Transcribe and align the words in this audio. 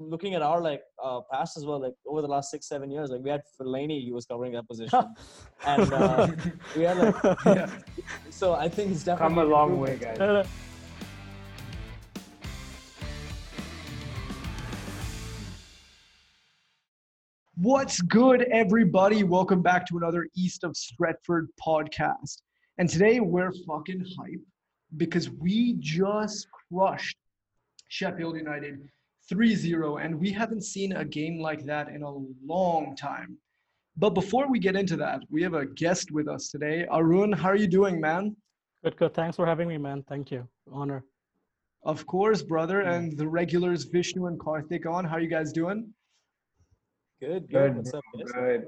looking 0.00 0.34
at 0.34 0.42
our 0.42 0.60
like 0.60 0.82
uh, 1.02 1.20
past 1.32 1.56
as 1.56 1.66
well, 1.66 1.80
like 1.80 1.94
over 2.06 2.22
the 2.22 2.28
last 2.28 2.50
six 2.50 2.68
seven 2.68 2.90
years, 2.90 3.10
like 3.10 3.20
we 3.22 3.30
had 3.30 3.42
Fellaini, 3.60 4.02
he 4.02 4.12
was 4.12 4.26
covering 4.26 4.52
that 4.52 4.68
position, 4.68 5.14
and 5.66 5.92
uh, 5.92 6.28
we 6.76 6.82
had 6.82 6.98
like 6.98 7.38
yeah. 7.46 7.70
so 8.30 8.54
I 8.54 8.68
think 8.68 8.92
it's 8.92 9.02
definitely 9.02 9.34
come 9.34 9.46
a 9.46 9.50
long 9.50 9.80
way, 9.80 9.98
guys. 9.98 10.46
What's 17.56 18.00
good, 18.02 18.42
everybody? 18.52 19.24
Welcome 19.24 19.62
back 19.62 19.84
to 19.88 19.96
another 19.96 20.28
East 20.36 20.62
of 20.62 20.76
Stretford 20.76 21.48
podcast. 21.60 22.42
And 22.78 22.88
today 22.88 23.18
we're 23.18 23.50
fucking 23.66 24.06
hype 24.16 24.40
because 24.96 25.28
we 25.28 25.74
just 25.80 26.46
crushed 26.70 27.16
Sheffield 27.88 28.36
United 28.36 28.88
3-0 29.30 30.04
and 30.04 30.18
we 30.18 30.30
haven't 30.30 30.62
seen 30.62 30.92
a 30.92 31.04
game 31.04 31.38
like 31.40 31.64
that 31.64 31.88
in 31.88 32.02
a 32.02 32.14
long 32.44 32.96
time. 32.96 33.36
But 33.96 34.10
before 34.10 34.48
we 34.48 34.58
get 34.58 34.76
into 34.76 34.96
that, 34.96 35.22
we 35.28 35.42
have 35.42 35.54
a 35.54 35.66
guest 35.66 36.12
with 36.12 36.28
us 36.28 36.48
today. 36.48 36.86
Arun, 36.90 37.32
how 37.32 37.48
are 37.48 37.56
you 37.56 37.66
doing, 37.66 38.00
man? 38.00 38.36
Good, 38.84 38.96
good. 38.96 39.14
Thanks 39.14 39.36
for 39.36 39.44
having 39.44 39.68
me, 39.68 39.76
man. 39.76 40.04
Thank 40.08 40.30
you. 40.30 40.48
Honor. 40.72 41.04
Of 41.84 42.06
course, 42.06 42.42
brother. 42.42 42.82
And 42.82 43.16
the 43.18 43.26
regulars 43.26 43.84
Vishnu 43.84 44.26
and 44.26 44.38
Karthik 44.38 44.86
on. 44.86 45.04
How 45.04 45.16
are 45.16 45.20
you 45.20 45.28
guys 45.28 45.52
doing? 45.52 45.92
Good, 47.20 47.50
good. 47.50 47.76
What's 47.76 47.92
up, 47.92 48.04
guys? 48.16 48.32
Good. 48.32 48.66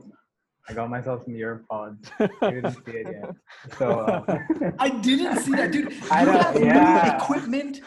I 0.69 0.73
got 0.73 0.91
myself 0.91 1.25
some 1.25 1.35
earpods. 1.35 2.11
I 2.19 2.51
didn't 2.51 2.73
see 2.85 2.93
it 2.93 3.07
yet. 3.11 3.35
So 3.79 4.01
uh, 4.01 4.39
I 4.79 4.89
didn't 4.91 5.39
see 5.39 5.53
that, 5.53 5.73
dude. 5.73 5.93
You 5.93 6.09
I 6.11 6.25
don't, 6.25 6.43
have 6.43 6.61
yeah. 6.61 7.17
new 7.19 7.25
equipment 7.25 7.81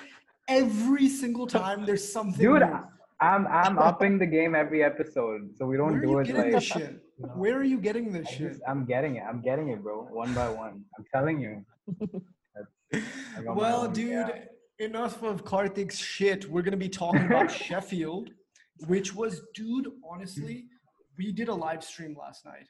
every 0.47 1.07
single 1.09 1.47
time 1.47 1.85
there's 1.85 2.11
something. 2.11 2.39
Dude, 2.39 2.61
new. 2.61 2.79
I'm 3.19 3.47
I'm 3.47 3.77
upping 3.79 4.17
the 4.17 4.25
game 4.25 4.55
every 4.55 4.83
episode, 4.83 5.51
so 5.55 5.65
we 5.65 5.77
don't 5.77 5.93
Where 5.93 6.01
do 6.01 6.19
it 6.19 6.35
like. 6.35 6.51
This 6.51 6.63
shit? 6.63 6.99
Where 7.35 7.55
are 7.57 7.63
you 7.63 7.77
getting 7.77 8.11
this 8.11 8.27
I 8.27 8.31
shit? 8.31 8.51
Just, 8.51 8.61
I'm 8.67 8.85
getting 8.85 9.15
it. 9.15 9.23
I'm 9.27 9.41
getting 9.41 9.69
it, 9.69 9.81
bro. 9.81 10.03
One 10.11 10.33
by 10.33 10.49
one. 10.49 10.83
I'm 10.97 11.05
telling 11.13 11.39
you. 11.39 11.63
well, 13.45 13.87
dude, 13.87 14.11
yeah. 14.11 14.85
enough 14.85 15.23
of 15.23 15.45
Karthik's 15.45 15.97
shit. 15.97 16.49
We're 16.49 16.63
gonna 16.63 16.75
be 16.75 16.89
talking 16.89 17.25
about 17.25 17.51
Sheffield, 17.65 18.31
which 18.87 19.15
was, 19.15 19.41
dude. 19.55 19.87
Honestly, 20.09 20.65
we 21.17 21.31
did 21.31 21.47
a 21.47 21.53
live 21.53 21.83
stream 21.83 22.17
last 22.19 22.45
night, 22.45 22.67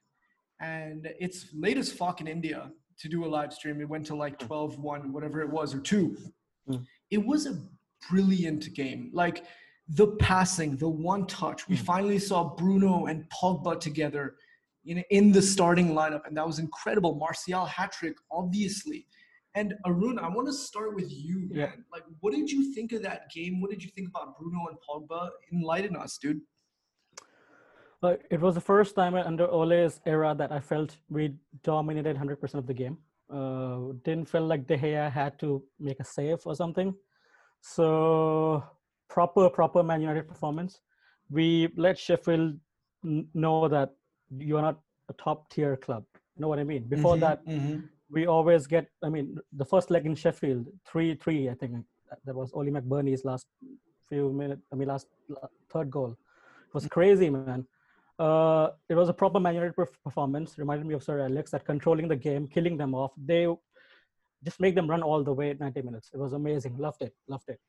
and 0.59 1.07
it's 1.19 1.47
late 1.53 1.77
as 1.77 1.91
fuck 1.91 2.21
in 2.21 2.27
India 2.27 2.71
to 2.99 3.09
do 3.09 3.25
a 3.25 3.29
live 3.37 3.53
stream. 3.53 3.81
It 3.81 3.89
went 3.89 4.05
to 4.07 4.15
like 4.15 4.37
12, 4.37 4.77
1, 4.77 5.11
whatever 5.11 5.41
it 5.41 5.49
was, 5.49 5.73
or 5.73 5.79
2. 5.79 6.15
Mm 6.69 6.85
it 7.13 7.23
was 7.23 7.45
a 7.45 7.61
brilliant 8.09 8.73
game. 8.73 9.11
Like 9.13 9.45
the 9.87 10.07
passing, 10.17 10.77
the 10.77 10.89
one 10.89 11.27
touch. 11.27 11.67
We 11.67 11.77
mm. 11.77 11.85
finally 11.85 12.19
saw 12.19 12.55
Bruno 12.55 13.05
and 13.05 13.25
Pogba 13.29 13.79
together 13.79 14.35
in, 14.85 15.03
in 15.11 15.31
the 15.31 15.41
starting 15.41 15.93
lineup, 15.93 16.25
and 16.27 16.35
that 16.37 16.45
was 16.45 16.59
incredible. 16.59 17.15
Martial 17.15 17.65
hat 17.65 17.91
trick, 17.91 18.15
obviously. 18.31 19.05
And 19.55 19.75
Arun, 19.85 20.17
I 20.17 20.27
want 20.29 20.47
to 20.47 20.53
start 20.53 20.95
with 20.95 21.11
you, 21.11 21.47
man. 21.51 21.59
Yeah. 21.59 21.71
Like, 21.91 22.03
what 22.21 22.33
did 22.33 22.49
you 22.49 22.73
think 22.73 22.91
of 22.91 23.03
that 23.03 23.29
game? 23.31 23.61
What 23.61 23.69
did 23.69 23.83
you 23.83 23.91
think 23.91 24.09
about 24.09 24.37
Bruno 24.37 24.67
and 24.69 24.77
Pogba? 24.87 25.29
Enlighten 25.51 25.95
us, 25.95 26.17
dude. 26.17 26.41
Uh, 28.01 28.15
it 28.31 28.41
was 28.41 28.55
the 28.55 28.61
first 28.61 28.95
time 28.95 29.13
under 29.13 29.47
Ole's 29.47 30.01
era 30.05 30.35
that 30.37 30.51
I 30.51 30.59
felt 30.59 30.97
we 31.09 31.35
dominated 31.61 32.17
100% 32.17 32.55
of 32.55 32.65
the 32.65 32.73
game. 32.73 32.97
Uh, 33.29 33.93
didn't 34.03 34.29
feel 34.29 34.45
like 34.45 34.67
De 34.67 34.77
Gea 34.77 35.11
had 35.11 35.39
to 35.39 35.63
make 35.79 35.99
a 35.99 36.03
save 36.03 36.39
or 36.45 36.55
something. 36.55 36.93
So 37.61 38.63
proper, 39.09 39.49
proper 39.49 39.83
Man 39.83 40.01
United 40.01 40.27
performance. 40.27 40.81
We 41.29 41.69
let 41.77 41.97
Sheffield 41.97 42.59
know 43.03 43.67
that 43.67 43.89
you're 44.37 44.61
not 44.61 44.79
a 45.09 45.13
top 45.13 45.49
tier 45.49 45.77
club. 45.77 46.03
You 46.35 46.41
know 46.41 46.47
what 46.47 46.59
I 46.59 46.63
mean? 46.63 46.83
Before 46.83 47.13
mm-hmm, 47.13 47.21
that, 47.21 47.45
mm-hmm. 47.45 47.79
we 48.09 48.27
always 48.27 48.67
get. 48.67 48.87
I 49.03 49.09
mean, 49.09 49.37
the 49.53 49.65
first 49.65 49.89
leg 49.89 50.05
in 50.05 50.15
Sheffield, 50.15 50.67
three 50.85 51.15
three. 51.15 51.49
I 51.49 51.53
think 51.53 51.85
that 52.25 52.35
was 52.35 52.51
Oli 52.53 52.71
McBurnie's 52.71 53.23
last 53.25 53.47
few 54.09 54.31
minutes. 54.31 54.61
I 54.71 54.75
mean, 54.75 54.87
last, 54.87 55.07
last 55.29 55.53
third 55.71 55.89
goal. 55.89 56.11
It 56.67 56.73
was 56.73 56.87
crazy, 56.87 57.29
man. 57.29 57.65
Uh, 58.19 58.69
it 58.89 58.95
was 58.95 59.09
a 59.09 59.13
proper 59.13 59.39
Man 59.39 59.55
United 59.55 59.75
performance. 60.03 60.57
Reminded 60.57 60.85
me 60.85 60.93
of 60.93 61.03
Sir 61.03 61.19
Alex 61.19 61.51
that 61.51 61.65
controlling 61.65 62.07
the 62.07 62.15
game, 62.15 62.47
killing 62.47 62.77
them 62.77 62.93
off. 62.93 63.11
They 63.17 63.47
just 64.43 64.59
make 64.59 64.75
them 64.75 64.89
run 64.89 65.01
all 65.01 65.23
the 65.23 65.33
way 65.33 65.55
90 65.57 65.81
minutes. 65.81 66.11
It 66.13 66.19
was 66.19 66.33
amazing. 66.33 66.77
Loved 66.77 67.01
it. 67.01 67.15
Loved 67.27 67.49
it. 67.49 67.59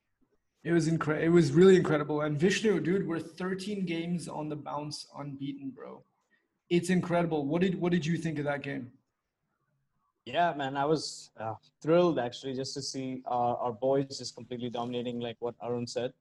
It 0.63 0.71
was 0.71 0.87
incredible. 0.87 1.25
It 1.25 1.29
was 1.29 1.51
really 1.51 1.75
incredible. 1.75 2.21
And 2.21 2.39
Vishnu, 2.39 2.79
dude, 2.79 3.07
we're 3.07 3.19
13 3.19 3.85
games 3.85 4.27
on 4.27 4.49
the 4.49 4.55
bounce, 4.55 5.07
unbeaten, 5.17 5.69
bro. 5.69 6.03
It's 6.69 6.89
incredible. 6.89 7.45
What 7.45 7.61
did 7.61 7.79
what 7.79 7.91
did 7.91 8.03
you 8.03 8.17
think 8.17 8.39
of 8.39 8.45
that 8.45 8.63
game? 8.63 8.91
Yeah, 10.25 10.53
man, 10.57 10.75
I 10.75 10.85
was 10.85 11.29
uh, 11.39 11.53
thrilled 11.83 12.17
actually 12.17 12.55
just 12.55 12.73
to 12.73 12.81
see 12.81 13.21
uh, 13.27 13.53
our 13.61 13.73
boys 13.73 14.17
just 14.17 14.35
completely 14.35 14.71
dominating, 14.71 15.19
like 15.19 15.37
what 15.37 15.53
Arun 15.61 15.85
said. 15.85 16.13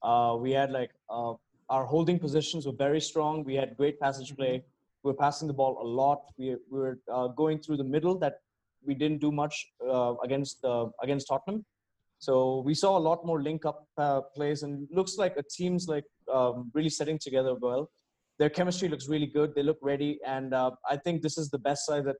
Uh, 0.00 0.36
we 0.38 0.52
had 0.52 0.70
like 0.70 0.92
uh, 1.10 1.34
our 1.70 1.84
holding 1.84 2.18
positions 2.18 2.66
were 2.66 2.72
very 2.72 3.00
strong. 3.00 3.44
We 3.44 3.54
had 3.54 3.76
great 3.76 4.00
passage 4.00 4.34
play. 4.36 4.62
We 5.02 5.10
were 5.10 5.16
passing 5.16 5.48
the 5.48 5.54
ball 5.54 5.78
a 5.80 5.86
lot. 5.86 6.22
We, 6.38 6.56
we 6.70 6.78
were 6.78 6.98
uh, 7.12 7.28
going 7.28 7.60
through 7.60 7.76
the 7.76 7.84
middle 7.84 8.18
that 8.18 8.36
we 8.84 8.94
didn't 8.94 9.20
do 9.20 9.30
much 9.30 9.66
uh, 9.86 10.14
against 10.24 10.64
against 11.02 11.28
Tottenham. 11.28 11.64
So 12.18 12.62
we 12.66 12.74
saw 12.74 12.98
a 12.98 13.02
lot 13.10 13.24
more 13.24 13.42
link 13.42 13.64
up 13.64 13.86
uh, 13.96 14.22
plays, 14.34 14.62
and 14.62 14.88
looks 14.90 15.16
like 15.18 15.36
a 15.36 15.42
team's 15.42 15.86
like 15.88 16.04
um, 16.32 16.70
really 16.74 16.90
setting 16.90 17.18
together 17.18 17.54
well. 17.54 17.90
Their 18.38 18.50
chemistry 18.50 18.88
looks 18.88 19.08
really 19.08 19.26
good. 19.26 19.54
They 19.54 19.62
look 19.62 19.78
ready, 19.82 20.18
and 20.26 20.54
uh, 20.54 20.72
I 20.88 20.96
think 20.96 21.22
this 21.22 21.38
is 21.38 21.48
the 21.50 21.58
best 21.58 21.86
side 21.86 22.04
that 22.06 22.16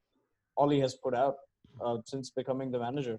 Ole 0.56 0.80
has 0.80 0.94
put 1.02 1.14
out 1.14 1.36
uh, 1.84 1.98
since 2.04 2.30
becoming 2.30 2.70
the 2.70 2.78
manager. 2.78 3.18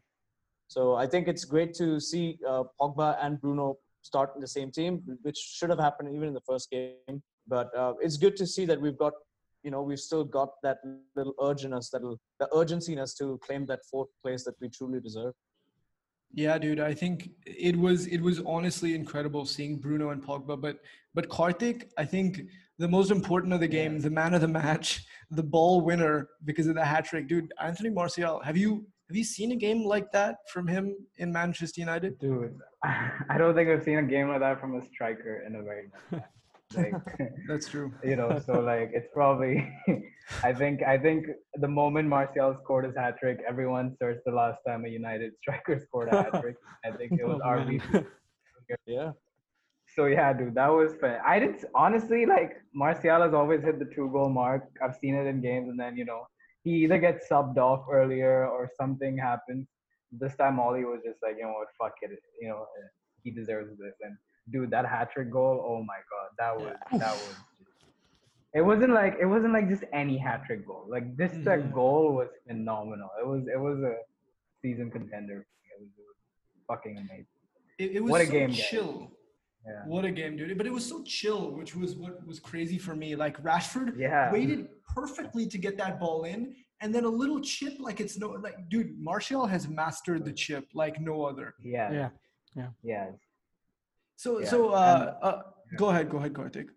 So 0.67 0.95
I 0.95 1.07
think 1.07 1.27
it's 1.27 1.45
great 1.45 1.73
to 1.75 1.99
see 1.99 2.37
uh, 2.47 2.63
Pogba 2.79 3.17
and 3.21 3.41
Bruno 3.41 3.77
start 4.01 4.31
in 4.35 4.41
the 4.41 4.47
same 4.47 4.71
team, 4.71 5.01
which 5.21 5.37
should 5.37 5.69
have 5.69 5.79
happened 5.79 6.13
even 6.15 6.27
in 6.27 6.33
the 6.33 6.41
first 6.41 6.69
game. 6.69 7.21
But 7.47 7.75
uh, 7.75 7.93
it's 8.01 8.17
good 8.17 8.35
to 8.37 8.47
see 8.47 8.65
that 8.65 8.79
we've 8.79 8.97
got, 8.97 9.13
you 9.63 9.71
know, 9.71 9.81
we've 9.81 9.99
still 9.99 10.23
got 10.23 10.49
that 10.63 10.77
little 11.15 11.33
urge 11.41 11.65
in 11.65 11.73
us, 11.73 11.89
that 11.89 12.01
the 12.39 12.49
urgency 12.55 12.93
in 12.93 12.99
us 12.99 13.13
to 13.15 13.39
claim 13.43 13.65
that 13.67 13.79
fourth 13.91 14.09
place 14.23 14.43
that 14.45 14.55
we 14.61 14.69
truly 14.69 14.99
deserve. 14.99 15.33
Yeah, 16.31 16.59
dude, 16.59 16.79
I 16.79 16.93
think 16.93 17.31
it 17.45 17.75
was 17.75 18.05
it 18.05 18.21
was 18.21 18.39
honestly 18.45 18.93
incredible 18.93 19.45
seeing 19.45 19.77
Bruno 19.77 20.11
and 20.11 20.23
Pogba, 20.23 20.61
but 20.61 20.79
but 21.15 21.27
Karthik, 21.27 21.89
I 21.97 22.05
think 22.05 22.41
the 22.77 22.87
most 22.87 23.09
important 23.09 23.51
of 23.51 23.59
the 23.59 23.67
game, 23.67 23.95
yeah. 23.95 24.01
the 24.01 24.11
man 24.11 24.35
of 24.35 24.41
the 24.41 24.47
match, 24.47 25.05
the 25.31 25.43
ball 25.43 25.81
winner 25.81 26.29
because 26.45 26.67
of 26.67 26.75
the 26.75 26.85
hat 26.85 27.05
trick, 27.05 27.27
dude. 27.27 27.51
Anthony 27.59 27.89
Martial, 27.89 28.39
have 28.41 28.57
you 28.57 28.85
have 29.09 29.17
you 29.17 29.23
seen 29.23 29.51
a 29.51 29.55
game 29.55 29.83
like 29.85 30.11
that 30.11 30.35
from 30.53 30.67
him 30.67 30.95
in 31.17 31.31
Manchester 31.31 31.81
United? 31.81 32.19
Dude, 32.19 32.55
I 32.83 33.37
don't 33.39 33.55
think 33.55 33.67
I've 33.69 33.83
seen 33.83 33.97
a 33.97 34.03
game 34.03 34.29
like 34.29 34.39
that 34.41 34.59
from 34.61 34.75
a 34.75 34.85
striker 34.85 35.43
in 35.45 35.55
a 35.55 35.63
very. 35.63 35.91
Like 36.77 36.93
that's 37.47 37.67
true. 37.67 37.91
You 38.03 38.15
know, 38.15 38.39
so 38.45 38.59
like 38.59 38.91
it's 38.93 39.07
probably 39.11 39.67
I 40.43 40.53
think 40.53 40.83
I 40.83 40.99
think 40.99 41.25
the 41.55 41.67
moment 41.67 42.07
Martial 42.07 42.55
scored 42.61 42.85
his 42.85 42.95
hat 42.95 43.17
trick, 43.19 43.39
everyone 43.49 43.95
searched 43.97 44.21
the 44.23 44.31
last 44.31 44.59
time 44.67 44.85
a 44.85 44.87
United 44.87 45.31
striker 45.41 45.79
scored 45.79 46.09
a 46.09 46.21
hat 46.21 46.39
trick. 46.39 46.57
I 46.85 46.91
think 46.91 47.13
it 47.13 47.27
was 47.27 47.41
oh, 47.43 47.47
RB. 47.47 48.05
yeah. 48.85 49.13
So 49.95 50.05
yeah, 50.05 50.31
dude, 50.31 50.53
that 50.53 50.67
was 50.67 50.93
fun. 51.01 51.17
I 51.25 51.39
didn't 51.39 51.65
honestly 51.73 52.27
like 52.27 52.61
Martial 52.75 53.23
has 53.23 53.33
always 53.33 53.63
hit 53.63 53.79
the 53.79 53.89
two 53.95 54.07
goal 54.11 54.29
mark. 54.29 54.69
I've 54.79 54.95
seen 54.95 55.15
it 55.15 55.25
in 55.25 55.41
games, 55.41 55.69
and 55.69 55.79
then 55.79 55.97
you 55.97 56.05
know 56.05 56.27
he 56.63 56.71
either 56.83 56.97
gets 56.97 57.27
subbed 57.29 57.57
off 57.57 57.85
earlier 57.91 58.47
or 58.47 58.69
something 58.79 59.17
happens. 59.17 59.67
This 60.11 60.35
time 60.35 60.59
Ole 60.59 60.83
was 60.83 61.01
just 61.05 61.19
like, 61.21 61.35
you 61.37 61.43
know 61.43 61.53
what, 61.53 61.67
fuck 61.79 61.95
it, 62.01 62.11
you 62.41 62.49
know, 62.49 62.65
he 63.23 63.31
deserves 63.31 63.77
this, 63.77 63.93
and 64.01 64.17
dude, 64.51 64.71
that 64.71 64.85
hat 64.85 65.11
trick 65.11 65.31
goal, 65.31 65.63
oh 65.65 65.83
my 65.83 65.99
god, 66.09 66.29
that 66.37 66.57
was 66.57 66.75
that 66.99 67.13
was. 67.13 67.35
it 68.53 68.61
wasn't 68.61 68.93
like 68.93 69.17
it 69.19 69.25
wasn't 69.25 69.53
like 69.53 69.69
just 69.69 69.83
any 69.93 70.17
hat 70.17 70.43
trick 70.45 70.65
goal. 70.65 70.85
Like 70.89 71.15
this 71.15 71.31
mm-hmm. 71.31 71.71
goal 71.73 72.13
was 72.13 72.29
phenomenal. 72.47 73.09
It 73.21 73.27
was 73.27 73.43
it 73.53 73.59
was 73.59 73.79
a 73.83 73.95
season 74.61 74.89
contender. 74.89 75.45
It 75.71 75.79
was, 75.79 75.89
it 75.97 76.05
was 76.07 76.15
fucking 76.67 76.97
amazing. 76.97 77.25
It, 77.77 77.91
it 77.97 78.03
was 78.03 78.11
what 78.11 78.21
a 78.21 78.25
so 78.25 78.31
game, 78.31 78.51
chill. 78.51 79.11
Yeah. 79.65 79.83
What 79.85 80.05
a 80.05 80.11
game, 80.11 80.37
dude! 80.37 80.57
But 80.57 80.67
it 80.67 80.73
was 80.73 80.85
so 80.85 81.03
chill, 81.03 81.51
which 81.51 81.75
was 81.75 81.95
what 81.95 82.25
was 82.25 82.39
crazy 82.39 82.77
for 82.77 82.95
me. 82.95 83.15
Like 83.15 83.41
Rashford 83.43 83.97
yeah. 83.97 84.31
waited 84.31 84.69
perfectly 84.95 85.45
to 85.47 85.57
get 85.57 85.77
that 85.77 85.99
ball 85.99 86.23
in, 86.23 86.55
and 86.81 86.95
then 86.95 87.03
a 87.03 87.09
little 87.09 87.41
chip, 87.41 87.73
like 87.79 87.99
it's 87.99 88.17
no, 88.17 88.29
like 88.29 88.69
dude, 88.69 88.97
Martial 88.99 89.45
has 89.45 89.67
mastered 89.67 90.25
the 90.25 90.31
chip 90.31 90.65
like 90.73 91.01
no 91.01 91.23
other. 91.23 91.55
Yeah, 91.61 91.91
yeah, 91.91 92.09
yeah, 92.55 92.67
yeah. 92.83 93.07
So, 94.15 94.39
yeah. 94.39 94.49
so 94.49 94.69
uh, 94.69 95.15
uh, 95.21 95.41
go 95.77 95.89
ahead, 95.89 96.09
go 96.09 96.17
ahead, 96.17 96.33
Karthik. 96.33 96.67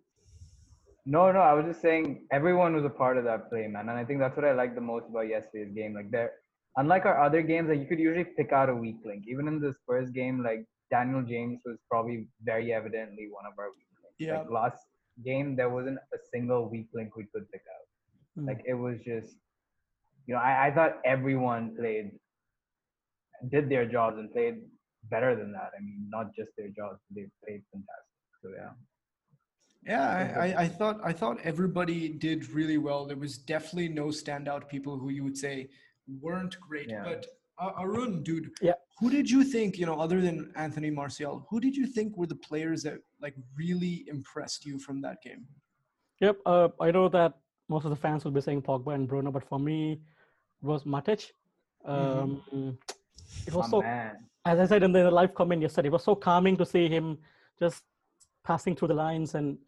No, 1.06 1.32
no, 1.32 1.40
I 1.40 1.52
was 1.52 1.64
just 1.67 1.81
saying 1.81 2.26
everyone 2.31 2.75
was 2.75 2.84
a 2.84 2.90
part 2.90 3.17
of 3.17 3.25
that 3.25 3.49
play, 3.49 3.67
man, 3.69 3.88
and 3.88 3.99
I 3.99 4.05
think 4.05 4.20
that's 4.20 4.37
what 4.37 4.44
I 4.44 4.52
liked 4.52 4.75
the 4.75 4.81
most 4.81 5.06
about 5.08 5.29
yesterday's 5.29 5.73
game. 5.75 5.94
Like 5.94 6.11
there, 6.11 6.32
unlike 6.76 7.06
our 7.06 7.20
other 7.23 7.43
games, 7.43 7.69
like 7.69 7.81
you 7.81 7.87
could 7.87 7.99
usually 7.99 8.25
pick 8.25 8.52
out 8.52 8.69
a 8.69 8.75
weak 8.75 8.99
link. 9.05 9.25
Even 9.29 9.49
in 9.49 9.61
the 9.61 9.73
Spurs 9.73 10.11
game, 10.11 10.43
like 10.43 10.67
Daniel 10.94 11.22
James 11.32 11.58
was 11.68 11.78
probably 11.90 12.18
very 12.50 12.68
evidently 12.78 13.24
one 13.38 13.46
of 13.50 13.54
our 13.58 13.70
weak 13.76 13.90
links. 14.02 14.20
Yeah. 14.26 14.38
Like 14.38 14.50
last 14.60 14.82
game, 15.28 15.56
there 15.56 15.72
wasn't 15.76 15.98
a 16.16 16.18
single 16.32 16.62
weak 16.72 16.88
link 16.96 17.16
we 17.16 17.26
could 17.32 17.46
pick 17.50 17.64
out. 17.74 17.86
Mm. 18.42 18.46
Like 18.48 18.62
it 18.72 18.78
was 18.86 18.98
just, 19.12 19.32
you 20.26 20.34
know, 20.34 20.40
I, 20.40 20.52
I 20.66 20.70
thought 20.76 20.92
everyone 21.04 21.64
played, 21.80 22.12
did 23.54 23.64
their 23.72 23.86
jobs 23.96 24.16
and 24.20 24.28
played 24.36 24.56
better 25.10 25.34
than 25.40 25.50
that. 25.52 25.70
I 25.76 25.80
mean, 25.86 26.00
not 26.16 26.26
just 26.38 26.50
their 26.58 26.68
jobs, 26.80 27.00
they 27.14 27.26
played 27.42 27.62
fantastic. 27.72 28.18
So 28.42 28.50
yeah. 28.60 28.72
Yeah, 29.84 30.08
I, 30.44 30.46
I, 30.46 30.62
I 30.64 30.68
thought 30.68 31.00
I 31.10 31.12
thought 31.12 31.38
everybody 31.42 32.08
did 32.08 32.48
really 32.58 32.78
well. 32.86 33.04
There 33.04 33.16
was 33.16 33.36
definitely 33.36 33.88
no 33.88 34.06
standout 34.20 34.68
people 34.68 34.96
who 34.96 35.08
you 35.16 35.24
would 35.24 35.36
say 35.36 35.70
weren't 36.20 36.56
great. 36.60 36.88
Yeah. 36.88 37.02
But 37.02 37.26
Arun, 37.82 38.22
dude, 38.22 38.50
Yeah. 38.60 38.74
who 38.98 39.10
did 39.10 39.30
you 39.30 39.44
think 39.44 39.78
you 39.78 39.86
know 39.86 39.98
other 40.00 40.20
than 40.20 40.52
Anthony 40.56 40.90
Martial? 40.90 41.46
Who 41.50 41.60
did 41.60 41.76
you 41.76 41.86
think 41.86 42.16
were 42.16 42.26
the 42.26 42.36
players 42.48 42.82
that 42.84 42.98
like 43.20 43.34
really 43.56 44.04
impressed 44.08 44.64
you 44.66 44.78
from 44.78 45.00
that 45.02 45.22
game? 45.22 45.46
Yep. 46.20 46.36
Uh, 46.46 46.68
I 46.80 46.90
know 46.90 47.08
that 47.08 47.32
most 47.68 47.84
of 47.84 47.90
the 47.90 47.96
fans 47.96 48.24
will 48.24 48.32
be 48.32 48.40
saying 48.40 48.62
Pogba 48.62 48.94
and 48.94 49.08
Bruno, 49.08 49.30
but 49.30 49.44
for 49.44 49.58
me, 49.58 49.92
it 50.62 50.66
was 50.66 50.84
Matic. 50.84 51.30
Um, 51.84 52.42
It 53.46 53.54
was 53.54 53.66
My 53.66 53.70
so, 53.70 53.80
man. 53.82 54.28
as 54.44 54.58
I 54.60 54.66
said 54.66 54.82
in 54.82 54.92
the 54.92 55.10
live 55.10 55.34
comment 55.34 55.62
yesterday, 55.62 55.88
it 55.88 55.92
was 55.92 56.04
so 56.04 56.14
calming 56.14 56.56
to 56.58 56.66
see 56.66 56.88
him 56.88 57.18
just 57.58 57.82
passing 58.44 58.76
through 58.76 58.88
the 58.88 58.94
lines 58.94 59.34
and 59.34 59.58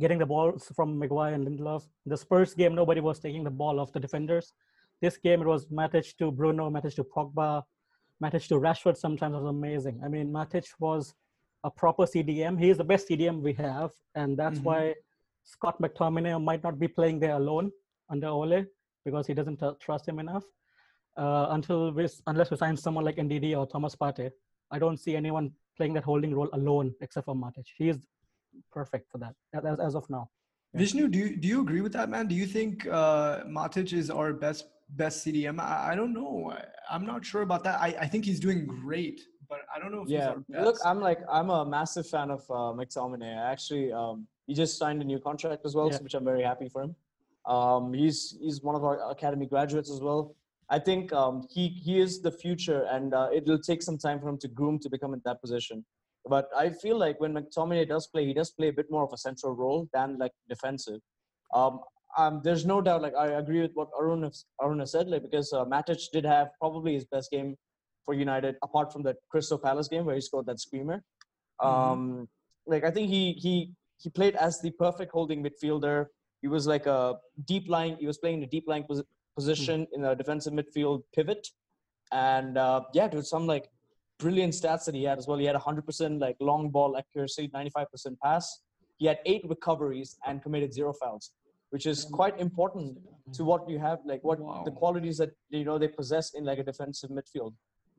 getting 0.00 0.18
the 0.18 0.26
balls 0.26 0.70
from 0.76 0.98
Maguire 0.98 1.34
and 1.34 1.46
Lindelof. 1.46 1.88
The 2.06 2.16
Spurs 2.16 2.52
game, 2.54 2.74
nobody 2.74 3.00
was 3.00 3.18
taking 3.20 3.42
the 3.44 3.50
ball 3.50 3.80
off 3.80 3.92
the 3.92 4.00
defenders. 4.00 4.52
This 5.02 5.16
game, 5.16 5.42
it 5.42 5.46
was 5.48 5.66
Matic 5.66 6.16
to 6.18 6.30
Bruno, 6.30 6.70
Matic 6.70 6.94
to 6.94 7.02
Pogba, 7.04 7.64
Matic 8.22 8.46
to 8.46 8.54
Rashford. 8.54 8.96
Sometimes 8.96 9.34
it 9.34 9.38
was 9.42 9.50
amazing. 9.50 10.00
I 10.04 10.08
mean, 10.08 10.32
Matic 10.32 10.66
was 10.78 11.12
a 11.64 11.70
proper 11.70 12.04
CDM. 12.04 12.56
He 12.56 12.70
is 12.70 12.78
the 12.78 12.84
best 12.84 13.08
CDM 13.08 13.42
we 13.42 13.52
have, 13.54 13.90
and 14.14 14.36
that's 14.38 14.60
Mhm. 14.60 14.64
why 14.68 14.94
Scott 15.42 15.76
McTominay 15.82 16.40
might 16.50 16.62
not 16.62 16.78
be 16.78 16.86
playing 16.86 17.18
there 17.18 17.34
alone 17.34 17.72
under 18.08 18.28
Ole 18.28 18.64
because 19.04 19.26
he 19.26 19.34
doesn't 19.34 19.60
uh, 19.60 19.74
trust 19.80 20.06
him 20.08 20.20
enough. 20.20 20.44
Uh, 21.16 21.46
until 21.50 21.92
we, 21.92 22.06
unless 22.28 22.50
we 22.52 22.56
sign 22.56 22.76
someone 22.76 23.04
like 23.04 23.16
Ndidi 23.16 23.58
or 23.58 23.66
Thomas 23.66 23.96
Partey, 23.96 24.30
I 24.70 24.78
don't 24.78 24.98
see 24.98 25.16
anyone 25.16 25.50
playing 25.76 25.94
that 25.94 26.04
holding 26.04 26.32
role 26.34 26.48
alone 26.52 26.94
except 27.00 27.24
for 27.26 27.34
Matic. 27.34 27.66
He 27.76 27.88
is 27.88 27.98
perfect 28.70 29.10
for 29.10 29.18
that 29.18 29.34
as, 29.52 29.80
as 29.80 29.94
of 29.96 30.08
now. 30.08 30.30
Yeah. 30.72 30.78
Vishnu, 30.80 31.08
do 31.08 31.18
you 31.18 31.36
do 31.36 31.48
you 31.48 31.60
agree 31.60 31.80
with 31.86 31.92
that, 31.94 32.08
man? 32.08 32.28
Do 32.28 32.36
you 32.36 32.46
think 32.46 32.86
uh, 32.86 33.42
Matic 33.58 33.92
is 33.92 34.08
our 34.10 34.32
best 34.32 34.68
best 34.96 35.24
CDM? 35.26 35.60
I, 35.60 35.92
I 35.92 35.94
don't 35.94 36.12
know. 36.12 36.52
I, 36.54 36.64
I'm 36.94 37.06
not 37.06 37.24
sure 37.24 37.42
about 37.42 37.64
that. 37.64 37.80
I, 37.80 37.94
I 38.00 38.06
think 38.06 38.24
he's 38.24 38.40
doing 38.40 38.66
great, 38.66 39.20
but 39.48 39.60
I 39.74 39.78
don't 39.78 39.92
know 39.92 40.02
if 40.02 40.08
he's 40.08 40.18
Yeah, 40.18 40.30
our 40.30 40.36
best. 40.48 40.64
look, 40.64 40.76
I'm 40.84 41.00
like 41.00 41.20
I'm 41.30 41.50
a 41.50 41.64
massive 41.64 42.06
fan 42.08 42.30
of 42.30 42.40
uh, 42.50 42.72
McTominay. 42.78 43.36
I 43.38 43.50
actually 43.52 43.92
um, 43.92 44.26
he 44.46 44.54
just 44.54 44.78
signed 44.78 45.00
a 45.02 45.04
new 45.04 45.18
contract 45.18 45.64
as 45.64 45.74
well, 45.74 45.90
Yeah. 45.90 45.98
so 45.98 46.02
which 46.04 46.14
I'm 46.14 46.24
very 46.24 46.42
happy 46.42 46.68
for 46.68 46.82
him. 46.82 46.94
Um, 47.46 47.92
he's 47.92 48.36
he's 48.40 48.62
one 48.62 48.74
of 48.74 48.84
our 48.84 49.10
academy 49.10 49.46
graduates 49.46 49.90
as 49.90 50.00
well. 50.00 50.34
I 50.68 50.78
think 50.78 51.12
um, 51.12 51.46
he 51.50 51.68
he 51.68 51.98
is 52.00 52.20
the 52.22 52.30
future, 52.30 52.84
and 52.90 53.14
uh, 53.14 53.28
it 53.32 53.44
will 53.46 53.58
take 53.58 53.82
some 53.82 53.98
time 53.98 54.20
for 54.20 54.28
him 54.28 54.38
to 54.38 54.48
groom 54.48 54.78
to 54.80 54.88
become 54.90 55.12
in 55.14 55.20
that 55.24 55.40
position. 55.40 55.84
But 56.24 56.48
I 56.56 56.70
feel 56.70 56.96
like 56.96 57.18
when 57.20 57.34
McTominay 57.34 57.88
does 57.88 58.06
play, 58.06 58.24
he 58.26 58.32
does 58.32 58.50
play 58.52 58.68
a 58.68 58.72
bit 58.72 58.86
more 58.90 59.02
of 59.02 59.12
a 59.12 59.16
central 59.16 59.54
role 59.56 59.88
than 59.92 60.18
like 60.18 60.30
defensive. 60.48 61.00
Um, 61.52 61.80
um, 62.16 62.40
there's 62.44 62.66
no 62.66 62.80
doubt. 62.80 63.02
Like 63.02 63.14
I 63.14 63.28
agree 63.28 63.60
with 63.60 63.72
what 63.74 63.88
Arun 63.98 64.24
has, 64.24 64.44
Arun 64.60 64.80
has 64.80 64.92
said. 64.92 65.08
Like 65.08 65.22
because 65.22 65.52
uh, 65.52 65.64
Matic 65.64 66.10
did 66.12 66.24
have 66.24 66.48
probably 66.58 66.94
his 66.94 67.04
best 67.04 67.30
game 67.30 67.56
for 68.04 68.14
United, 68.14 68.56
apart 68.62 68.92
from 68.92 69.02
the 69.02 69.14
Crystal 69.30 69.58
Palace 69.58 69.88
game 69.88 70.04
where 70.04 70.14
he 70.14 70.20
scored 70.20 70.46
that 70.46 70.60
screamer. 70.60 71.02
Um, 71.60 72.28
like 72.66 72.84
I 72.84 72.90
think 72.90 73.08
he 73.08 73.32
he 73.32 73.72
he 73.98 74.10
played 74.10 74.34
as 74.36 74.60
the 74.60 74.70
perfect 74.72 75.12
holding 75.12 75.42
midfielder. 75.42 76.06
He 76.40 76.48
was 76.48 76.66
like 76.66 76.86
a 76.86 77.16
deep 77.46 77.68
line. 77.68 77.96
He 78.00 78.06
was 78.06 78.18
playing 78.18 78.38
in 78.38 78.42
a 78.44 78.48
deep 78.48 78.64
line 78.66 78.84
posi- 78.88 79.04
position 79.36 79.86
in 79.92 80.04
a 80.04 80.14
defensive 80.14 80.52
midfield 80.52 81.02
pivot, 81.14 81.46
and 82.10 82.58
uh, 82.58 82.82
yeah, 82.92 83.08
dude, 83.08 83.26
some 83.26 83.46
like 83.46 83.70
brilliant 84.18 84.54
stats 84.54 84.84
that 84.84 84.94
he 84.94 85.04
had 85.04 85.18
as 85.18 85.26
well. 85.26 85.38
He 85.38 85.44
had 85.46 85.56
100% 85.56 86.20
like 86.20 86.36
long 86.40 86.70
ball 86.70 86.96
accuracy, 86.96 87.48
95% 87.48 87.86
pass. 88.22 88.60
He 88.98 89.06
had 89.06 89.18
eight 89.26 89.42
recoveries 89.48 90.16
and 90.26 90.40
committed 90.40 90.72
zero 90.72 90.92
fouls, 90.92 91.32
which 91.72 91.86
is 91.86 92.04
quite 92.04 92.38
important 92.38 92.98
to 93.32 93.44
what 93.44 93.68
you 93.68 93.78
have, 93.78 93.98
like 94.04 94.22
what 94.22 94.38
the 94.66 94.70
qualities 94.70 95.16
that 95.16 95.30
you 95.48 95.64
know 95.64 95.78
they 95.78 95.88
possess 95.88 96.34
in 96.34 96.44
like 96.44 96.58
a 96.58 96.66
defensive 96.70 97.10
midfield. 97.18 97.52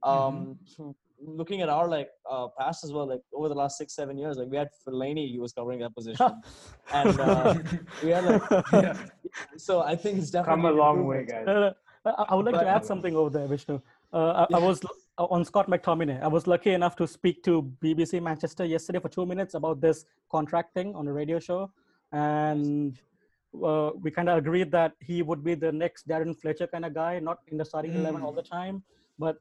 Mm-hmm. 0.06 0.84
Um, 0.84 0.96
looking 1.26 1.62
at 1.62 1.70
our 1.70 1.88
like 1.88 2.10
uh, 2.30 2.48
past 2.60 2.84
as 2.84 2.92
well, 2.94 3.08
like 3.08 3.22
over 3.34 3.50
the 3.50 3.56
last 3.56 3.78
six 3.78 3.96
seven 3.96 4.16
years, 4.18 4.38
like 4.38 4.50
we 4.50 4.58
had 4.58 4.70
Fellaini, 4.86 5.32
he 5.32 5.40
was 5.40 5.54
covering 5.54 5.80
that 5.80 5.96
position, 5.96 6.30
and 6.94 7.20
uh, 7.20 7.56
we 8.04 8.10
had 8.10 8.26
like 8.26 8.44
yeah. 8.74 8.96
so 9.58 9.82
I 9.82 9.96
think 9.96 10.20
it's 10.20 10.30
definitely 10.30 10.62
Come 10.62 10.78
a 10.78 10.78
long 10.84 11.06
way, 11.08 11.26
guys. 11.26 11.48
Uh, 11.48 11.74
I 12.06 12.26
I 12.30 12.36
would 12.36 12.46
like 12.46 12.56
But- 12.56 12.66
to 12.66 12.70
add 12.78 12.86
something 12.86 13.16
over 13.16 13.32
there, 13.38 13.48
Vishnu. 13.48 13.82
Uh, 14.14 14.46
I, 14.52 14.58
I 14.58 14.60
was 14.60 14.84
l- 14.84 15.32
on 15.36 15.44
Scott 15.44 15.68
McTominay. 15.68 16.22
I 16.22 16.28
was 16.28 16.46
lucky 16.46 16.74
enough 16.80 16.96
to 16.98 17.08
speak 17.08 17.42
to 17.48 17.54
BBC 17.84 18.22
Manchester 18.22 18.66
yesterday 18.66 19.00
for 19.00 19.10
two 19.10 19.26
minutes 19.26 19.56
about 19.56 19.82
this 19.82 20.06
contract 20.30 20.76
thing 20.76 20.94
on 20.94 21.08
a 21.08 21.14
radio 21.22 21.40
show, 21.40 21.72
and 22.12 23.00
uh, 23.62 23.92
we 24.02 24.12
kind 24.12 24.30
of 24.30 24.38
agreed 24.38 24.72
that 24.72 24.94
he 25.00 25.22
would 25.22 25.44
be 25.44 25.56
the 25.56 25.72
next 25.72 26.08
Darren 26.08 26.40
Fletcher 26.40 26.68
kind 26.68 26.86
of 26.86 26.94
guy, 26.94 27.20
not 27.20 27.40
in 27.48 27.58
the 27.58 27.66
starting 27.66 27.94
eleven 27.94 28.22
all 28.22 28.32
the 28.32 28.42
time, 28.42 28.84
but 29.20 29.38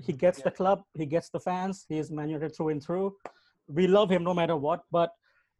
he 0.00 0.12
gets 0.12 0.42
the 0.42 0.50
club, 0.50 0.82
he 0.94 1.06
gets 1.06 1.28
the 1.30 1.40
fans, 1.40 1.84
he 1.88 1.98
is 1.98 2.10
Man 2.10 2.28
United 2.28 2.54
through 2.54 2.68
and 2.68 2.82
through. 2.82 3.16
We 3.66 3.86
love 3.86 4.10
him 4.10 4.22
no 4.22 4.32
matter 4.32 4.56
what, 4.56 4.82
but 4.90 5.10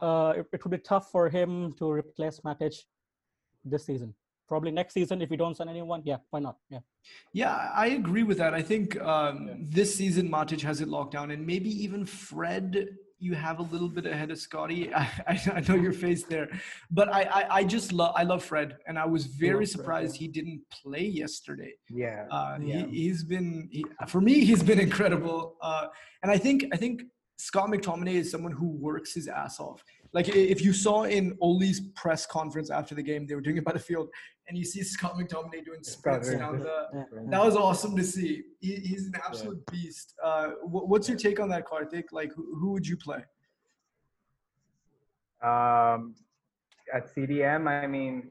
uh, 0.01 0.35
it, 0.37 0.47
it 0.53 0.65
would 0.65 0.71
be 0.71 0.79
tough 0.79 1.11
for 1.11 1.29
him 1.29 1.75
to 1.79 1.91
replace 1.91 2.41
Matic 2.41 2.75
this 3.65 3.87
season. 3.87 4.15
Probably 4.49 4.71
next 4.71 4.95
season 4.95 5.21
if 5.21 5.29
we 5.29 5.37
don't 5.37 5.57
sign 5.57 5.69
anyone. 5.69 6.03
Yeah, 6.05 6.19
why 6.31 6.41
not? 6.41 6.57
Yeah. 6.71 6.79
Yeah, 7.33 7.71
I 7.75 7.89
agree 7.89 8.23
with 8.23 8.39
that. 8.39 8.55
I 8.55 8.63
think 8.63 8.99
um, 9.01 9.57
this 9.59 9.95
season 9.95 10.31
Matic 10.31 10.63
has 10.63 10.81
it 10.81 10.89
locked 10.89 11.13
down, 11.13 11.31
and 11.33 11.47
maybe 11.47 11.71
even 11.83 12.07
Fred, 12.07 12.89
you 13.21 13.35
have 13.35 13.59
a 13.59 13.63
little 13.63 13.89
bit 13.89 14.07
ahead 14.07 14.31
of 14.31 14.39
Scotty. 14.39 14.93
I, 15.03 15.09
I, 15.27 15.41
I 15.57 15.61
know 15.69 15.75
your 15.75 15.93
face 15.93 16.25
there, 16.25 16.49
but 16.91 17.09
I, 17.13 17.23
I, 17.23 17.57
I 17.59 17.65
just 17.65 17.93
love 17.93 18.15
I 18.17 18.23
love 18.23 18.45
Fred, 18.45 18.77
and 18.87 18.99
I 18.99 19.07
was 19.07 19.27
very 19.27 19.51
love 19.51 19.59
Fred, 19.59 19.69
surprised 19.71 20.17
he 20.17 20.29
didn't 20.29 20.63
play 20.71 21.05
yesterday. 21.05 21.73
Yeah. 21.91 22.27
Uh, 22.31 22.59
Yeah. 22.61 22.87
he, 22.87 23.03
he's 23.05 23.25
been 23.25 23.69
he, 23.71 23.85
for 24.07 24.21
me 24.21 24.45
he's 24.45 24.63
been 24.63 24.81
incredible, 24.81 25.57
uh, 25.63 25.87
and 26.23 26.31
I 26.31 26.39
think 26.39 26.65
I 26.73 26.77
think 26.77 27.03
Scott 27.39 27.69
McTominay 27.71 28.15
is 28.15 28.31
someone 28.31 28.53
who 28.53 28.69
works 28.69 29.15
his 29.15 29.29
ass 29.29 29.61
off. 29.61 29.83
Like 30.13 30.29
if 30.29 30.63
you 30.63 30.73
saw 30.73 31.05
in 31.05 31.37
Ole's 31.41 31.81
press 31.95 32.25
conference 32.27 32.71
after 32.71 32.95
the 32.95 33.03
game, 33.03 33.27
they 33.27 33.35
were 33.35 33.41
doing 33.43 33.59
it 33.59 33.65
by 33.65 33.73
the 33.73 33.79
field, 33.79 34.09
and 34.49 34.57
you 34.57 34.65
see 34.65 34.83
Scott 34.83 35.15
McTominay 35.17 35.65
doing 35.65 35.83
sprints 35.83 36.35
down 36.35 36.61
the. 36.61 36.87
Yeah. 36.95 37.05
That 37.29 37.45
was 37.45 37.55
awesome 37.55 37.95
to 37.97 38.05
see. 38.05 38.43
He, 38.61 38.77
he's 38.77 39.07
an 39.07 39.15
absolute 39.25 39.65
beast. 39.71 40.15
Uh, 40.25 40.49
wh- 40.63 40.89
what's 40.89 41.09
your 41.09 41.19
take 41.19 41.39
on 41.39 41.51
that, 41.51 41.67
Karthik? 41.67 42.05
Like, 42.13 42.33
who, 42.35 42.57
who 42.59 42.73
would 42.73 42.87
you 42.87 42.97
play? 42.97 43.23
Um, 45.43 46.15
at 46.93 47.15
CDM, 47.15 47.69
I 47.69 47.87
mean, 47.87 48.31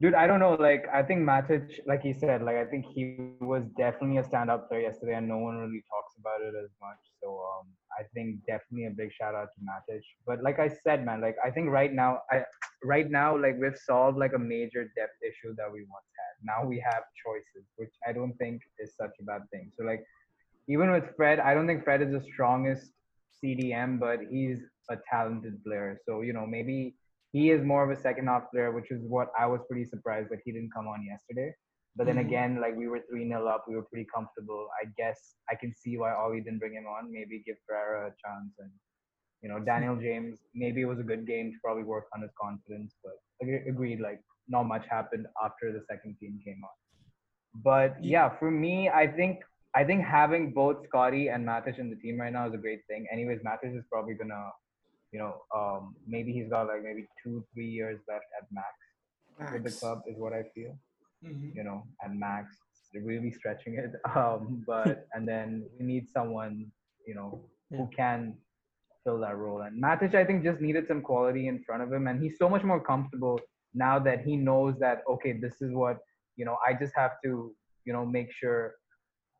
dude, 0.00 0.14
I 0.14 0.26
don't 0.26 0.40
know. 0.40 0.54
Like, 0.54 0.86
I 0.92 1.02
think 1.02 1.20
Matic, 1.20 1.78
like 1.86 2.02
he 2.02 2.12
said, 2.12 2.42
like 2.42 2.56
I 2.56 2.64
think 2.64 2.84
he 2.84 3.16
was 3.40 3.62
definitely 3.78 4.18
a 4.18 4.24
stand-up 4.24 4.68
player 4.68 4.80
yesterday, 4.80 5.14
and 5.14 5.28
no 5.28 5.38
one 5.38 5.56
really 5.58 5.82
talks 5.88 6.14
about 6.18 6.40
it 6.42 6.54
as 6.62 6.70
much. 6.82 6.98
So, 7.22 7.28
um, 7.30 7.68
I 7.98 8.02
think 8.14 8.44
definitely 8.46 8.86
a 8.86 8.90
big 8.90 9.12
shout 9.12 9.34
out 9.34 9.48
to 9.54 9.60
Matic. 9.60 10.00
But 10.26 10.42
like 10.42 10.58
I 10.58 10.68
said, 10.68 11.06
man, 11.06 11.20
like 11.20 11.36
I 11.44 11.50
think 11.50 11.70
right 11.70 11.92
now, 11.92 12.18
I 12.30 12.42
right 12.84 13.10
now, 13.10 13.36
like 13.36 13.56
we've 13.60 13.76
solved 13.76 14.18
like 14.18 14.32
a 14.34 14.38
major 14.38 14.84
depth 14.96 15.18
issue 15.22 15.54
that 15.56 15.70
we 15.70 15.80
once 15.80 16.10
had. 16.20 16.34
Now 16.44 16.66
we 16.66 16.78
have 16.80 17.02
choices, 17.24 17.66
which 17.76 17.92
I 18.06 18.12
don't 18.12 18.34
think 18.34 18.62
is 18.78 18.94
such 18.96 19.10
a 19.20 19.24
bad 19.24 19.42
thing. 19.50 19.72
So, 19.76 19.84
like, 19.84 20.04
even 20.68 20.90
with 20.92 21.04
Fred, 21.16 21.40
I 21.40 21.54
don't 21.54 21.66
think 21.66 21.84
Fred 21.84 22.02
is 22.02 22.12
the 22.12 22.22
strongest 22.32 22.92
CDM, 23.42 23.98
but 23.98 24.20
he's 24.30 24.60
a 24.90 24.96
talented 25.10 25.62
player. 25.64 25.98
So, 26.06 26.20
you 26.22 26.32
know, 26.32 26.46
maybe 26.46 26.96
he 27.32 27.50
is 27.50 27.64
more 27.64 27.84
of 27.84 27.96
a 27.96 28.00
second 28.00 28.26
half 28.26 28.50
player, 28.52 28.72
which 28.72 28.90
is 28.90 29.00
what 29.02 29.28
I 29.38 29.46
was 29.46 29.60
pretty 29.68 29.84
surprised 29.84 30.30
that 30.30 30.40
he 30.44 30.52
didn't 30.52 30.72
come 30.74 30.86
on 30.86 31.04
yesterday. 31.04 31.54
But 31.96 32.06
then 32.06 32.16
Mhm. 32.16 32.26
again, 32.26 32.60
like 32.60 32.76
we 32.76 32.86
were 32.86 33.00
3 33.10 33.26
0 33.26 33.46
up, 33.46 33.64
we 33.66 33.74
were 33.74 33.82
pretty 33.82 34.06
comfortable. 34.14 34.68
I 34.80 34.86
guess 34.96 35.36
I 35.50 35.54
can 35.56 35.74
see 35.74 35.98
why 35.98 36.14
Ole 36.14 36.40
didn't 36.40 36.58
bring 36.58 36.74
him 36.74 36.86
on. 36.86 37.10
Maybe 37.10 37.42
give 37.44 37.56
Ferreira 37.66 38.06
a 38.08 38.14
chance. 38.24 38.54
And, 38.58 38.70
you 39.42 39.48
know, 39.48 39.58
Daniel 39.60 39.96
James, 39.96 40.38
maybe 40.54 40.80
it 40.82 40.84
was 40.86 40.98
a 40.98 41.02
good 41.02 41.26
game 41.26 41.52
to 41.52 41.58
probably 41.64 41.84
work 41.84 42.06
on 42.14 42.22
his 42.22 42.30
confidence. 42.40 42.94
But 43.04 43.14
agreed, 43.68 44.00
like, 44.00 44.20
not 44.48 44.64
much 44.64 44.84
happened 44.90 45.26
after 45.44 45.72
the 45.72 45.82
second 45.88 46.16
team 46.18 46.40
came 46.44 46.60
on. 46.64 46.76
But 47.62 48.02
yeah, 48.02 48.28
for 48.38 48.50
me, 48.50 48.88
I 48.88 49.06
think 49.06 49.40
I 49.74 49.84
think 49.84 50.04
having 50.04 50.52
both 50.52 50.84
Scotty 50.88 51.28
and 51.28 51.44
Mathis 51.44 51.76
in 51.78 51.90
the 51.90 51.96
team 51.96 52.18
right 52.20 52.32
now 52.32 52.48
is 52.48 52.54
a 52.54 52.58
great 52.58 52.80
thing. 52.88 53.06
Anyways, 53.12 53.40
Mathis 53.44 53.74
is 53.74 53.84
probably 53.92 54.14
gonna, 54.14 54.50
you 55.12 55.18
know, 55.18 55.42
um, 55.54 55.94
maybe 56.06 56.32
he's 56.32 56.48
got 56.48 56.66
like 56.66 56.82
maybe 56.82 57.06
two, 57.22 57.44
three 57.52 57.68
years 57.68 58.00
left 58.08 58.24
at 58.40 58.46
max, 58.50 59.52
with 59.52 59.64
the 59.64 59.70
club, 59.78 60.02
is 60.06 60.16
what 60.16 60.32
I 60.32 60.42
feel. 60.54 60.76
Mhm. 61.24 61.54
You 61.54 61.64
know, 61.64 61.84
at 62.02 62.14
max, 62.14 62.56
really 62.94 63.30
stretching 63.30 63.74
it. 63.74 63.92
Um, 64.16 64.64
but 64.66 65.06
and 65.14 65.26
then 65.28 65.68
we 65.78 65.84
need 65.84 66.08
someone, 66.08 66.70
you 67.06 67.14
know, 67.14 67.44
who 67.70 67.88
Yeah. 67.90 67.96
can 67.96 68.38
fill 69.08 69.20
that 69.20 69.36
role. 69.36 69.62
And 69.62 69.82
Matic, 69.82 70.14
I 70.14 70.24
think, 70.24 70.44
just 70.44 70.60
needed 70.60 70.86
some 70.86 71.00
quality 71.00 71.48
in 71.48 71.62
front 71.64 71.82
of 71.82 71.92
him, 71.92 72.06
and 72.08 72.22
he's 72.22 72.36
so 72.38 72.48
much 72.48 72.62
more 72.62 72.80
comfortable 72.80 73.40
now 73.74 73.98
that 73.98 74.20
he 74.26 74.36
knows 74.36 74.74
that 74.80 74.98
okay, 75.08 75.32
this 75.32 75.60
is 75.60 75.72
what 75.72 75.98
you 76.36 76.44
know. 76.44 76.56
I 76.66 76.74
just 76.74 76.94
have 76.96 77.12
to 77.24 77.54
you 77.86 77.92
know 77.92 78.04
make 78.04 78.30
sure 78.32 78.74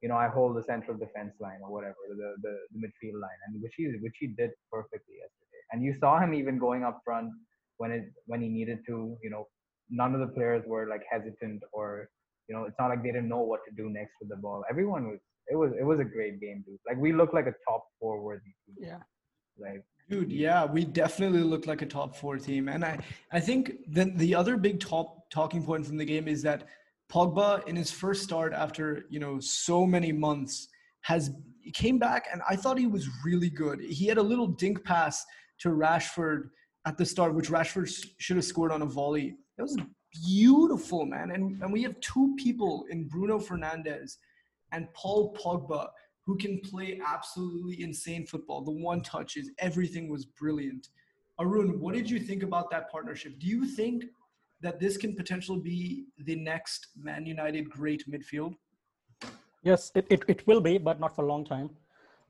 you 0.03 0.09
know 0.09 0.17
I 0.17 0.29
hold 0.29 0.57
the 0.57 0.63
central 0.63 0.97
defense 0.97 1.35
line 1.41 1.61
or 1.65 1.71
whatever 1.73 1.97
the 2.23 2.31
the, 2.45 2.55
the 2.73 2.79
midfield 2.83 3.21
line, 3.27 3.41
and 3.47 3.63
which 3.63 3.75
he 3.77 3.85
which 4.01 4.17
he 4.19 4.29
did 4.29 4.51
perfectly 4.73 5.17
yesterday. 5.25 5.63
And 5.73 5.85
you 5.85 5.93
saw 5.93 6.19
him 6.19 6.33
even 6.35 6.59
going 6.59 6.83
up 6.85 7.01
front 7.05 7.31
when 7.77 7.91
it 7.91 8.05
when 8.27 8.41
he 8.41 8.49
needed 8.49 8.79
to. 8.87 9.17
You 9.23 9.31
know, 9.31 9.49
none 9.91 10.15
of 10.15 10.21
the 10.21 10.33
players 10.37 10.63
were 10.67 10.89
like 10.89 11.03
hesitant 11.11 11.63
or 11.73 12.09
you 12.49 12.57
know, 12.57 12.65
it's 12.65 12.79
not 12.79 12.89
like 12.89 13.03
they 13.03 13.11
didn't 13.11 13.29
know 13.29 13.43
what 13.43 13.61
to 13.69 13.75
do 13.77 13.91
next 13.91 14.15
with 14.21 14.31
the 14.31 14.37
ball. 14.37 14.65
Everyone 14.71 15.09
was. 15.09 15.21
It 15.51 15.57
was. 15.57 15.73
It 15.81 15.85
was 15.85 15.99
a 16.01 16.05
great 16.05 16.41
game, 16.41 16.63
dude. 16.67 16.79
Like 16.87 16.99
we 16.99 17.13
looked 17.13 17.35
like 17.35 17.47
a 17.47 17.55
top 17.69 17.83
four 18.01 18.23
worthy 18.23 18.53
team. 18.65 18.77
Yeah. 18.81 18.99
Like 19.59 19.85
Dude, 20.09 20.33
yeah, 20.33 20.65
we 20.65 20.85
definitely 20.85 21.43
look 21.43 21.67
like 21.67 21.83
a 21.83 21.87
top 21.87 22.17
four 22.17 22.39
team. 22.39 22.69
And 22.69 22.83
I, 22.83 22.99
I 23.31 23.41
think 23.41 23.73
then 23.87 24.17
the 24.17 24.35
other 24.35 24.57
big 24.57 24.81
top 24.81 25.29
talking 25.31 25.63
point 25.63 25.85
from 25.85 25.99
the 25.99 26.05
game 26.05 26.29
is 26.29 26.41
that 26.43 26.67
Pogba 27.13 27.67
in 27.69 27.77
his 27.77 27.91
first 27.91 28.23
start 28.23 28.55
after, 28.55 29.05
you 29.11 29.21
know, 29.21 29.39
so 29.39 29.87
many 29.87 30.13
months 30.13 30.69
has 31.03 31.31
came 31.75 31.99
back 31.99 32.27
and 32.33 32.41
I 32.49 32.57
thought 32.57 32.79
he 32.79 32.87
was 32.87 33.07
really 33.23 33.51
good. 33.51 33.81
He 33.81 34.07
had 34.07 34.17
a 34.17 34.23
little 34.23 34.47
dink 34.47 34.83
pass 34.83 35.27
to 35.59 35.69
Rashford 35.69 36.49
at 36.87 36.97
the 36.97 37.05
start, 37.05 37.35
which 37.35 37.51
Rashford 37.51 37.91
should 38.19 38.37
have 38.37 38.45
scored 38.47 38.73
on 38.73 38.81
a 38.81 38.87
volley. 38.87 39.37
That 39.59 39.65
was 39.65 39.77
beautiful, 40.27 41.05
man. 41.05 41.33
And 41.33 41.63
and 41.63 41.71
we 41.71 41.83
have 41.83 42.01
two 42.01 42.35
people 42.39 42.87
in 42.89 43.09
Bruno 43.09 43.39
Fernandes 43.39 44.17
and 44.73 44.93
Paul 44.95 45.35
Pogba 45.35 45.89
who 46.29 46.37
can 46.37 46.61
play 46.61 47.01
absolutely 47.15 47.83
insane 47.83 48.27
football. 48.27 48.61
The 48.61 48.71
one 48.71 49.01
touches, 49.01 49.51
everything 49.59 50.11
was 50.11 50.27
brilliant. 50.27 50.89
Arun, 51.41 51.81
what 51.81 51.95
did 51.95 52.11
you 52.11 52.21
think 52.21 52.43
about 52.43 52.71
that 52.71 52.91
partnership? 52.91 53.39
Do 53.39 53.47
you 53.47 53.65
think 53.65 54.05
that 54.61 54.79
this 54.79 54.99
can 54.99 55.15
potentially 55.17 55.61
be 55.61 56.05
the 56.19 56.37
next 56.37 56.89
Man 57.03 57.25
United 57.25 57.71
great 57.71 58.05
midfield? 58.13 58.53
Yes, 59.63 59.91
it, 59.95 60.07
it, 60.11 60.23
it 60.29 60.47
will 60.47 60.61
be, 60.61 60.77
but 60.77 61.01
not 61.01 61.17
for 61.17 61.25
a 61.25 61.27
long 61.27 61.47
time. 61.47 61.71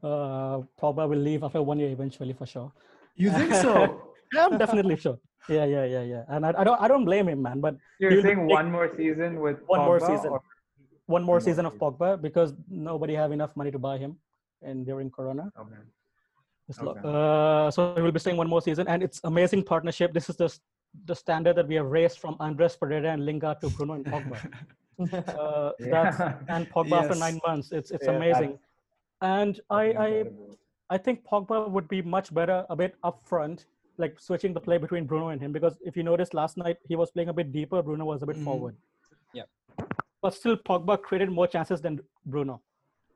Uh, 0.00 0.61
Pogba 0.81 1.09
will 1.09 1.19
leave 1.19 1.43
after 1.43 1.61
one 1.61 1.81
year 1.81 1.90
eventually 1.90 2.33
for 2.33 2.47
sure. 2.47 2.71
You 3.17 3.33
think 3.33 3.52
so? 3.52 4.00
Yeah, 4.33 4.47
I'm 4.52 4.59
definitely 4.59 4.97
sure. 4.97 5.19
Yeah, 5.49 5.64
yeah, 5.64 5.85
yeah, 5.85 6.02
yeah. 6.02 6.23
And 6.28 6.47
I, 6.47 6.55
I 6.59 6.62
don't 6.62 6.81
I 6.81 6.87
don't 6.87 7.05
blame 7.05 7.26
him, 7.28 7.43
man. 7.43 7.61
But 7.61 7.75
you're 7.99 8.23
saying 8.23 8.47
one 8.47 8.71
more 8.71 8.88
season 8.97 9.40
with 9.40 9.57
one 9.67 9.81
more 9.81 9.99
season. 9.99 10.31
or- 10.31 10.43
one 11.09 11.25
more 11.25 11.41
season 11.41 11.65
of 11.67 11.73
season. 11.73 11.81
Pogba 11.91 12.21
because 12.21 12.55
nobody 12.69 13.15
have 13.15 13.33
enough 13.33 13.57
money 13.57 13.71
to 13.71 13.79
buy 13.79 13.97
him, 13.99 14.17
and 14.62 14.87
during 14.87 15.11
Corona. 15.11 15.50
Okay. 15.59 15.77
Okay. 16.81 17.00
Uh, 17.03 17.71
so 17.71 17.95
we 17.97 18.03
will 18.03 18.12
be 18.12 18.19
staying 18.21 18.37
one 18.37 18.49
more 18.49 18.61
season, 18.61 18.87
and 18.88 19.03
it's 19.03 19.21
amazing 19.25 19.62
partnership. 19.65 20.12
This 20.12 20.29
is 20.31 20.37
the 20.37 20.49
the 21.07 21.15
standard 21.15 21.55
that 21.57 21.67
we 21.69 21.75
have 21.81 21.87
raised 21.87 22.19
from 22.19 22.37
Andreas 22.41 22.77
Pereira 22.77 23.11
and 23.12 23.25
Lingard 23.25 23.61
to 23.62 23.71
Bruno 23.71 23.95
and 23.95 24.05
Pogba. 24.05 24.38
Uh, 25.00 25.71
that's 25.79 26.19
Yeah. 26.19 26.38
and 26.49 26.69
Pogba 26.71 26.95
after 27.03 27.15
nine 27.15 27.37
months. 27.47 27.71
It's 27.79 27.91
it's 27.97 28.07
Yeah, 28.09 28.17
amazing, 28.21 28.59
and 29.23 29.61
I 29.71 29.83
I 30.07 30.09
I 30.91 30.99
think 31.05 31.23
Pogba 31.33 31.59
would 31.75 31.87
be 31.93 32.00
much 32.15 32.35
better 32.38 32.57
a 32.69 32.77
bit 32.81 32.97
up 33.11 33.21
front, 33.33 33.67
like 33.97 34.19
switching 34.29 34.53
the 34.59 34.61
play 34.69 34.77
between 34.87 35.07
Bruno 35.12 35.29
and 35.29 35.41
him. 35.45 35.53
Because 35.59 35.79
if 35.91 35.97
you 35.97 36.03
noticed 36.03 36.35
last 36.43 36.57
night, 36.65 36.79
he 36.91 36.97
was 37.03 37.12
playing 37.12 37.29
a 37.35 37.37
bit 37.41 37.53
deeper. 37.59 37.81
Bruno 37.91 38.07
was 38.12 38.25
a 38.25 38.27
bit 38.33 38.38
Mhm. 38.41 38.45
forward. 38.49 38.77
But 40.20 40.34
still, 40.34 40.56
Pogba 40.56 41.00
created 41.00 41.30
more 41.30 41.46
chances 41.46 41.80
than 41.80 42.00
Bruno. 42.26 42.60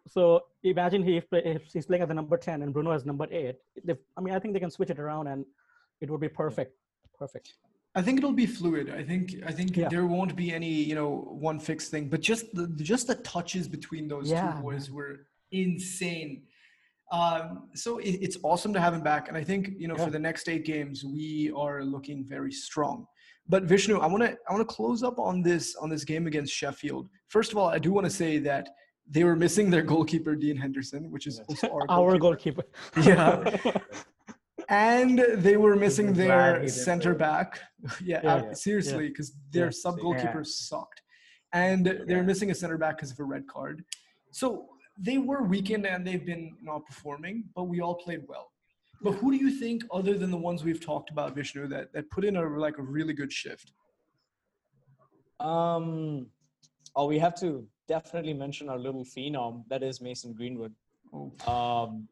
So 0.09 0.45
imagine 0.63 1.03
he 1.03 1.17
if, 1.19 1.25
if 1.33 1.63
he's 1.73 1.87
playing 1.87 2.03
as 2.03 2.09
the 2.09 2.15
number 2.15 2.37
ten 2.37 2.63
and 2.63 2.73
Bruno 2.73 2.91
as 2.91 3.05
number 3.05 3.27
eight. 3.31 3.57
They, 3.85 3.95
I 4.17 4.21
mean, 4.21 4.35
I 4.35 4.39
think 4.39 4.55
they 4.55 4.61
can 4.61 4.71
switch 4.71 4.91
it 4.91 4.99
around 4.99 5.29
and 5.29 5.45
it 6.01 6.11
would 6.11 6.21
be 6.21 6.29
perfect. 6.29 6.73
Perfect. 7.19 7.55
I 7.95 8.03
think 8.03 8.19
it'll 8.19 8.33
be 8.33 8.47
fluid. 8.47 8.91
I 8.91 9.03
think 9.05 9.35
I 9.47 9.53
think 9.53 9.77
Yeah. 9.77 9.89
there 9.89 10.07
won't 10.07 10.35
be 10.35 10.53
any 10.53 10.71
you 10.91 10.95
know 10.95 11.11
one 11.51 11.59
fixed 11.61 11.91
thing, 11.91 12.09
but 12.09 12.21
just 12.21 12.53
the 12.55 12.67
just 12.83 13.07
the 13.07 13.17
touches 13.17 13.69
between 13.69 14.09
those 14.09 14.31
Yeah, 14.31 14.53
two 14.55 14.63
boys 14.63 14.91
were 14.91 15.27
insane. 15.53 16.43
Um, 17.13 17.69
so 17.75 17.99
it, 17.99 18.13
it's 18.27 18.39
awesome 18.43 18.73
to 18.73 18.81
have 18.81 18.95
him 18.95 19.03
back, 19.03 19.29
and 19.29 19.37
I 19.37 19.45
think 19.45 19.71
you 19.79 19.87
know 19.89 19.97
Yeah. 19.97 20.05
for 20.07 20.11
the 20.11 20.19
next 20.19 20.49
eight 20.49 20.65
games 20.65 21.05
we 21.05 21.53
are 21.55 21.85
looking 21.85 22.25
very 22.25 22.51
strong. 22.53 23.07
But 23.49 23.65
Vishnu, 23.65 23.99
I 23.99 24.07
want 24.07 24.23
to 24.23 24.37
I 24.49 24.53
want 24.53 24.67
to 24.69 24.75
close 24.75 25.03
up 25.03 25.19
on 25.19 25.43
this 25.43 25.77
on 25.77 25.89
this 25.91 26.05
game 26.05 26.27
against 26.27 26.53
Sheffield. 26.53 27.09
First 27.29 27.53
of 27.53 27.59
all, 27.59 27.69
I 27.69 27.79
do 27.79 27.93
want 27.93 28.05
to 28.05 28.11
say 28.11 28.39
that 28.39 28.69
they 29.11 29.25
were 29.25 29.35
missing 29.37 29.69
their 29.69 29.83
goalkeeper 29.83 30.37
Dean 30.37 30.57
Henderson, 30.57 31.11
which 31.11 31.27
is 31.27 31.41
also 31.49 31.69
our, 31.71 31.85
Our 31.89 32.19
goalkeeper. 32.19 32.63
goalkeeper. 32.95 33.11
Yeah. 33.75 33.79
and 34.69 35.19
they 35.35 35.57
were 35.57 35.75
missing 35.77 36.13
their 36.13 36.67
center 36.69 37.15
back. 37.15 37.61
yeah, 38.03 38.21
Yeah. 38.23 38.35
uh, 38.35 38.55
seriously, 38.55 39.09
because 39.09 39.33
their 39.51 39.67
Yeah. 39.67 39.71
sub 39.71 39.99
goalkeeper 39.99 40.45
sucked, 40.45 41.03
and 41.53 41.85
they 41.87 42.15
were 42.15 42.21
Yeah. 42.21 42.23
missing 42.23 42.51
a 42.53 42.55
center 42.55 42.79
back 42.79 42.97
because 42.99 43.11
of 43.11 43.19
a 43.19 43.25
red 43.25 43.47
card. 43.49 43.85
So 44.31 44.69
they 44.99 45.19
were 45.19 45.43
weakened 45.43 45.85
and 45.87 46.07
they've 46.07 46.25
been 46.25 46.57
not 46.63 46.87
performing, 46.87 47.45
but 47.57 47.65
we 47.65 47.81
all 47.81 47.97
played 47.97 48.23
well. 48.29 48.52
But 49.03 49.13
who 49.15 49.31
do 49.33 49.37
you 49.37 49.51
think, 49.51 49.83
other 49.91 50.17
than 50.17 50.31
the 50.31 50.37
ones 50.37 50.63
we've 50.65 50.81
talked 50.85 51.11
about, 51.11 51.35
Vishnu, 51.35 51.67
that 51.69 51.93
that 51.93 52.11
put 52.11 52.25
in 52.25 52.37
a 52.37 52.43
like 52.67 52.79
a 52.79 52.83
really 52.83 53.13
good 53.15 53.33
shift? 53.33 53.73
Um, 55.41 56.27
oh, 56.95 57.07
we 57.07 57.19
have 57.19 57.35
to 57.41 57.67
definitely 57.89 58.33
mention 58.33 58.69
our 58.69 58.79
little 58.79 59.05
phenom 59.05 59.65
that 59.69 59.83
is 59.83 60.01
Mason 60.01 60.33
Greenwood. 60.33 60.73
Oh, 61.13 61.33
Um, 61.53 62.09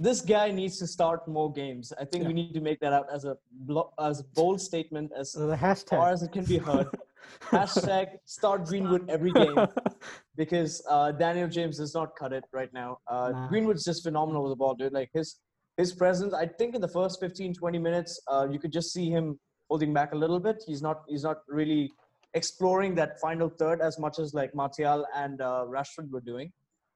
this 0.00 0.20
guy 0.20 0.50
needs 0.52 0.78
to 0.78 0.86
start 0.86 1.26
more 1.26 1.50
games. 1.52 1.92
I 2.00 2.04
think 2.04 2.26
we 2.28 2.32
need 2.32 2.52
to 2.54 2.60
make 2.60 2.78
that 2.80 2.92
out 2.92 3.06
as 3.12 3.24
a 3.24 3.36
blo- 3.50 3.92
as 3.98 4.20
a 4.20 4.24
bold 4.34 4.60
statement 4.60 5.10
as 5.16 5.32
the 5.32 5.56
far 5.56 5.74
hashtag. 5.74 6.12
as 6.12 6.22
it 6.22 6.30
can 6.32 6.44
be 6.44 6.58
heard. 6.58 6.86
Hashtag 7.42 8.06
start 8.24 8.64
Greenwood 8.64 9.10
every 9.10 9.32
game 9.32 9.56
because 10.36 10.82
uh, 10.88 11.10
Daniel 11.12 11.48
James 11.48 11.76
does 11.78 11.94
not 11.94 12.14
cut 12.16 12.32
it 12.32 12.44
right 12.52 12.72
now. 12.72 12.98
Uh, 13.08 13.30
Nah. 13.32 13.48
Greenwood's 13.48 13.84
just 13.84 14.02
phenomenal 14.04 14.42
with 14.44 14.52
the 14.52 14.56
ball, 14.56 14.74
dude. 14.74 14.92
Like 14.92 15.10
his 15.12 15.40
his 15.78 15.92
presence. 15.92 16.34
I 16.34 16.46
think 16.46 16.74
in 16.74 16.80
the 16.82 16.88
first 16.88 17.20
15, 17.20 17.54
20 17.54 17.78
minutes, 17.78 18.20
uh, 18.30 18.46
you 18.50 18.58
could 18.58 18.72
just 18.72 18.92
see 18.92 19.08
him 19.08 19.38
holding 19.70 19.94
back 19.94 20.12
a 20.12 20.16
little 20.16 20.40
bit. 20.40 20.62
He's 20.66 20.82
not 20.82 21.04
he's 21.08 21.22
not 21.22 21.38
really 21.48 21.90
exploring 22.34 22.94
that 22.96 23.18
final 23.20 23.48
third 23.48 23.80
as 23.80 23.98
much 23.98 24.18
as 24.18 24.34
like 24.34 24.54
Martial 24.54 25.06
and 25.14 25.40
uh, 25.40 25.64
Rashford 25.66 26.10
were 26.10 26.20
doing. 26.20 26.52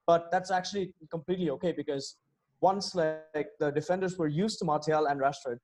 But 0.07 0.31
that's 0.33 0.51
actually 0.51 0.93
completely 1.11 1.49
okay 1.51 1.73
because 1.73 2.17
once 2.61 2.95
like 2.95 3.49
the 3.61 3.71
defenders 3.71 4.19
were 4.19 4.29
used 4.29 4.59
to 4.59 4.65
Martial 4.65 5.07
and 5.07 5.21
Rashford, 5.21 5.59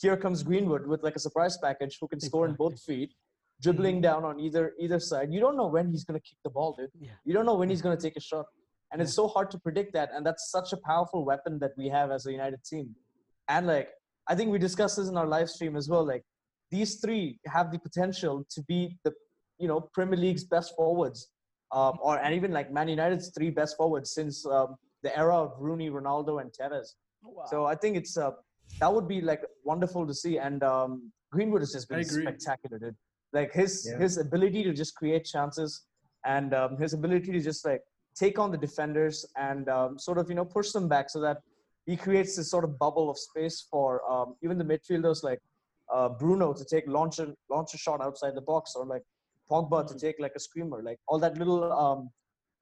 here 0.00 0.16
comes 0.16 0.42
Greenwood 0.42 0.86
with 0.86 1.02
like 1.02 1.16
a 1.16 1.18
surprise 1.18 1.58
package 1.58 1.98
who 2.00 2.08
can 2.08 2.20
score 2.20 2.46
in 2.46 2.54
both 2.54 2.80
feet, 2.80 3.12
dribbling 3.60 4.00
down 4.00 4.24
on 4.24 4.38
either 4.38 4.74
either 4.78 5.00
side. 5.00 5.32
You 5.32 5.40
don't 5.40 5.56
know 5.56 5.66
when 5.66 5.90
he's 5.90 6.04
gonna 6.04 6.20
kick 6.20 6.38
the 6.44 6.50
ball, 6.50 6.74
dude. 6.78 6.90
Yeah. 7.00 7.10
You 7.24 7.34
don't 7.34 7.46
know 7.46 7.56
when 7.56 7.68
he's 7.68 7.82
gonna 7.82 7.96
take 8.06 8.16
a 8.16 8.20
shot, 8.20 8.46
and 8.92 9.00
it's 9.02 9.14
so 9.14 9.28
hard 9.28 9.50
to 9.52 9.58
predict 9.58 9.92
that. 9.94 10.10
And 10.14 10.24
that's 10.26 10.50
such 10.50 10.72
a 10.72 10.76
powerful 10.76 11.24
weapon 11.24 11.58
that 11.60 11.72
we 11.76 11.88
have 11.88 12.10
as 12.10 12.26
a 12.26 12.32
United 12.32 12.62
team. 12.64 12.94
And 13.48 13.66
like 13.66 13.88
I 14.28 14.34
think 14.34 14.50
we 14.50 14.58
discussed 14.58 14.96
this 14.96 15.08
in 15.08 15.16
our 15.16 15.26
live 15.26 15.48
stream 15.50 15.76
as 15.76 15.88
well. 15.88 16.04
Like 16.06 16.24
these 16.70 17.00
three 17.00 17.38
have 17.46 17.70
the 17.72 17.78
potential 17.78 18.44
to 18.50 18.62
be 18.62 18.96
the 19.04 19.12
you 19.58 19.68
know 19.68 19.80
Premier 19.92 20.16
League's 20.18 20.44
best 20.44 20.74
forwards, 20.76 21.28
um, 21.72 21.94
or 22.00 22.18
and 22.18 22.34
even 22.34 22.52
like 22.52 22.72
Man 22.72 22.88
United's 22.88 23.30
three 23.36 23.50
best 23.50 23.76
forwards 23.76 24.12
since 24.12 24.46
um, 24.46 24.76
the 25.02 25.16
era 25.16 25.36
of 25.36 25.52
Rooney, 25.58 25.90
Ronaldo, 25.90 26.40
and 26.40 26.50
Tevez. 26.52 26.94
So 27.50 27.66
I 27.66 27.74
think 27.74 27.96
it's 27.96 28.16
uh, 28.16 28.30
that 28.80 28.92
would 28.92 29.08
be 29.08 29.20
like 29.20 29.42
wonderful 29.64 30.06
to 30.06 30.14
see. 30.14 30.38
And 30.38 30.62
um, 30.62 31.12
Greenwood 31.32 31.62
has 31.62 31.72
just 31.72 31.88
been 31.88 31.98
spectacular, 32.22 32.78
dude. 32.78 32.96
Like 33.32 33.52
his 33.52 33.72
Yeah. 33.90 33.98
his 33.98 34.16
ability 34.18 34.62
to 34.64 34.72
just 34.72 34.94
create 34.96 35.24
chances 35.24 35.86
and 36.24 36.54
um, 36.54 36.76
his 36.78 36.92
ability 36.94 37.32
to 37.32 37.40
just 37.40 37.64
like 37.66 37.82
take 38.14 38.38
on 38.38 38.50
the 38.50 38.58
defenders 38.58 39.24
and 39.36 39.68
um, 39.68 39.98
sort 39.98 40.18
of 40.18 40.28
you 40.28 40.34
know 40.34 40.44
push 40.44 40.70
them 40.72 40.88
back 40.88 41.08
so 41.10 41.20
that 41.20 41.38
he 41.86 41.96
creates 41.96 42.36
this 42.36 42.50
sort 42.50 42.64
of 42.64 42.78
bubble 42.78 43.08
of 43.10 43.18
space 43.18 43.66
for 43.70 44.02
um, 44.10 44.34
even 44.42 44.58
the 44.58 44.64
midfielders 44.64 45.22
like 45.22 45.40
uh, 45.92 46.08
Bruno 46.08 46.52
to 46.52 46.64
take 46.64 46.84
launch 46.86 47.18
a 47.18 47.34
launch 47.50 47.74
a 47.74 47.78
shot 47.78 48.00
outside 48.00 48.34
the 48.34 48.40
box 48.42 48.74
or 48.76 48.84
like 48.84 49.02
Pogba 49.50 49.86
to 49.88 49.94
take 49.98 50.16
like 50.20 50.32
a 50.36 50.40
screamer, 50.40 50.80
like 50.82 50.98
all 51.08 51.18
that 51.18 51.36
little 51.36 51.72
um, 51.72 52.10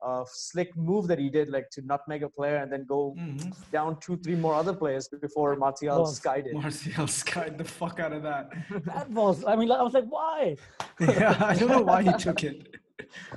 uh, 0.03 0.25
slick 0.27 0.75
move 0.77 1.07
that 1.09 1.19
he 1.19 1.29
did, 1.29 1.51
like 1.51 1.69
to 1.71 1.83
nutmeg 1.83 2.23
a 2.23 2.29
player 2.31 2.57
and 2.57 2.73
then 2.73 2.87
go 2.89 3.15
Mhm. 3.19 3.53
down 3.71 3.99
two, 4.01 4.17
three 4.17 4.37
more 4.37 4.55
other 4.55 4.73
players 4.73 5.09
before 5.09 5.55
Martial 5.57 6.01
Was. 6.01 6.17
skied 6.17 6.47
it. 6.47 6.55
Martial 6.55 7.07
skied 7.07 7.59
the 7.59 7.65
fuck 7.65 8.01
out 8.01 8.13
of 8.15 8.23
that. 8.23 8.51
that 8.87 9.11
was. 9.11 9.45
I 9.45 9.57
mean, 9.57 9.71
I 9.71 9.83
was 9.83 9.93
like, 9.93 10.07
why? 10.09 10.57
yeah, 11.01 11.37
I 11.41 11.55
don't 11.55 11.69
know 11.69 11.83
why 11.83 12.03
he 12.03 12.13
took 12.15 12.43
it. 12.45 12.77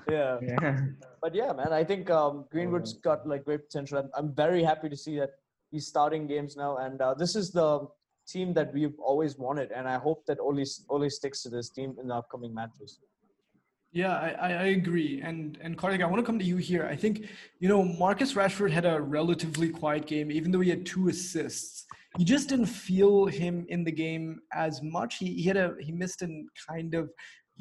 Yeah, 0.09 0.39
Yeah. 0.41 0.81
but 1.21 1.35
yeah, 1.35 1.53
man, 1.53 1.71
I 1.71 1.83
think 1.83 2.09
um, 2.09 2.45
Greenwood's 2.51 2.93
got 2.93 3.27
like 3.27 3.45
great 3.45 3.63
potential. 3.67 3.97
I'm, 3.99 4.09
I'm 4.15 4.33
very 4.33 4.63
happy 4.63 4.89
to 4.89 4.97
see 4.97 5.17
that 5.19 5.31
he's 5.71 5.87
starting 5.87 6.27
games 6.27 6.55
now, 6.55 6.77
and 6.77 7.01
uh, 7.01 7.13
this 7.13 7.35
is 7.35 7.51
the 7.51 7.87
team 8.27 8.53
that 8.53 8.73
we've 8.73 8.97
always 8.99 9.37
wanted, 9.37 9.71
and 9.71 9.87
I 9.87 9.97
hope 9.97 10.25
that 10.25 10.39
Ole 10.39 10.63
Ole 10.89 11.09
sticks 11.09 11.43
to 11.43 11.49
this 11.49 11.69
team 11.69 11.95
in 11.99 12.07
the 12.07 12.15
upcoming 12.15 12.53
matches. 12.53 12.99
Yeah, 13.93 14.13
I, 14.13 14.29
I 14.29 14.49
I 14.53 14.65
agree. 14.79 15.21
And 15.21 15.57
and 15.61 15.77
Karthik, 15.77 16.01
I 16.01 16.05
want 16.05 16.19
to 16.19 16.25
come 16.25 16.39
to 16.39 16.45
you 16.45 16.57
here. 16.57 16.85
I 16.85 16.95
think, 16.95 17.27
you 17.59 17.67
know, 17.67 17.83
Marcus 17.83 18.33
Rashford 18.33 18.71
had 18.71 18.85
a 18.85 19.01
relatively 19.01 19.69
quiet 19.69 20.05
game, 20.05 20.31
even 20.31 20.51
though 20.51 20.61
he 20.61 20.69
had 20.69 20.85
two 20.85 21.09
assists. 21.09 21.85
You 22.17 22.25
just 22.25 22.49
didn't 22.49 22.67
feel 22.67 23.25
him 23.25 23.65
in 23.69 23.83
the 23.83 23.91
game 23.91 24.41
as 24.53 24.81
much. 24.81 25.17
He, 25.17 25.33
he 25.33 25.43
had 25.43 25.57
a 25.57 25.75
he 25.79 25.91
missed 25.91 26.21
an 26.21 26.47
kind 26.69 26.93
of 26.93 27.09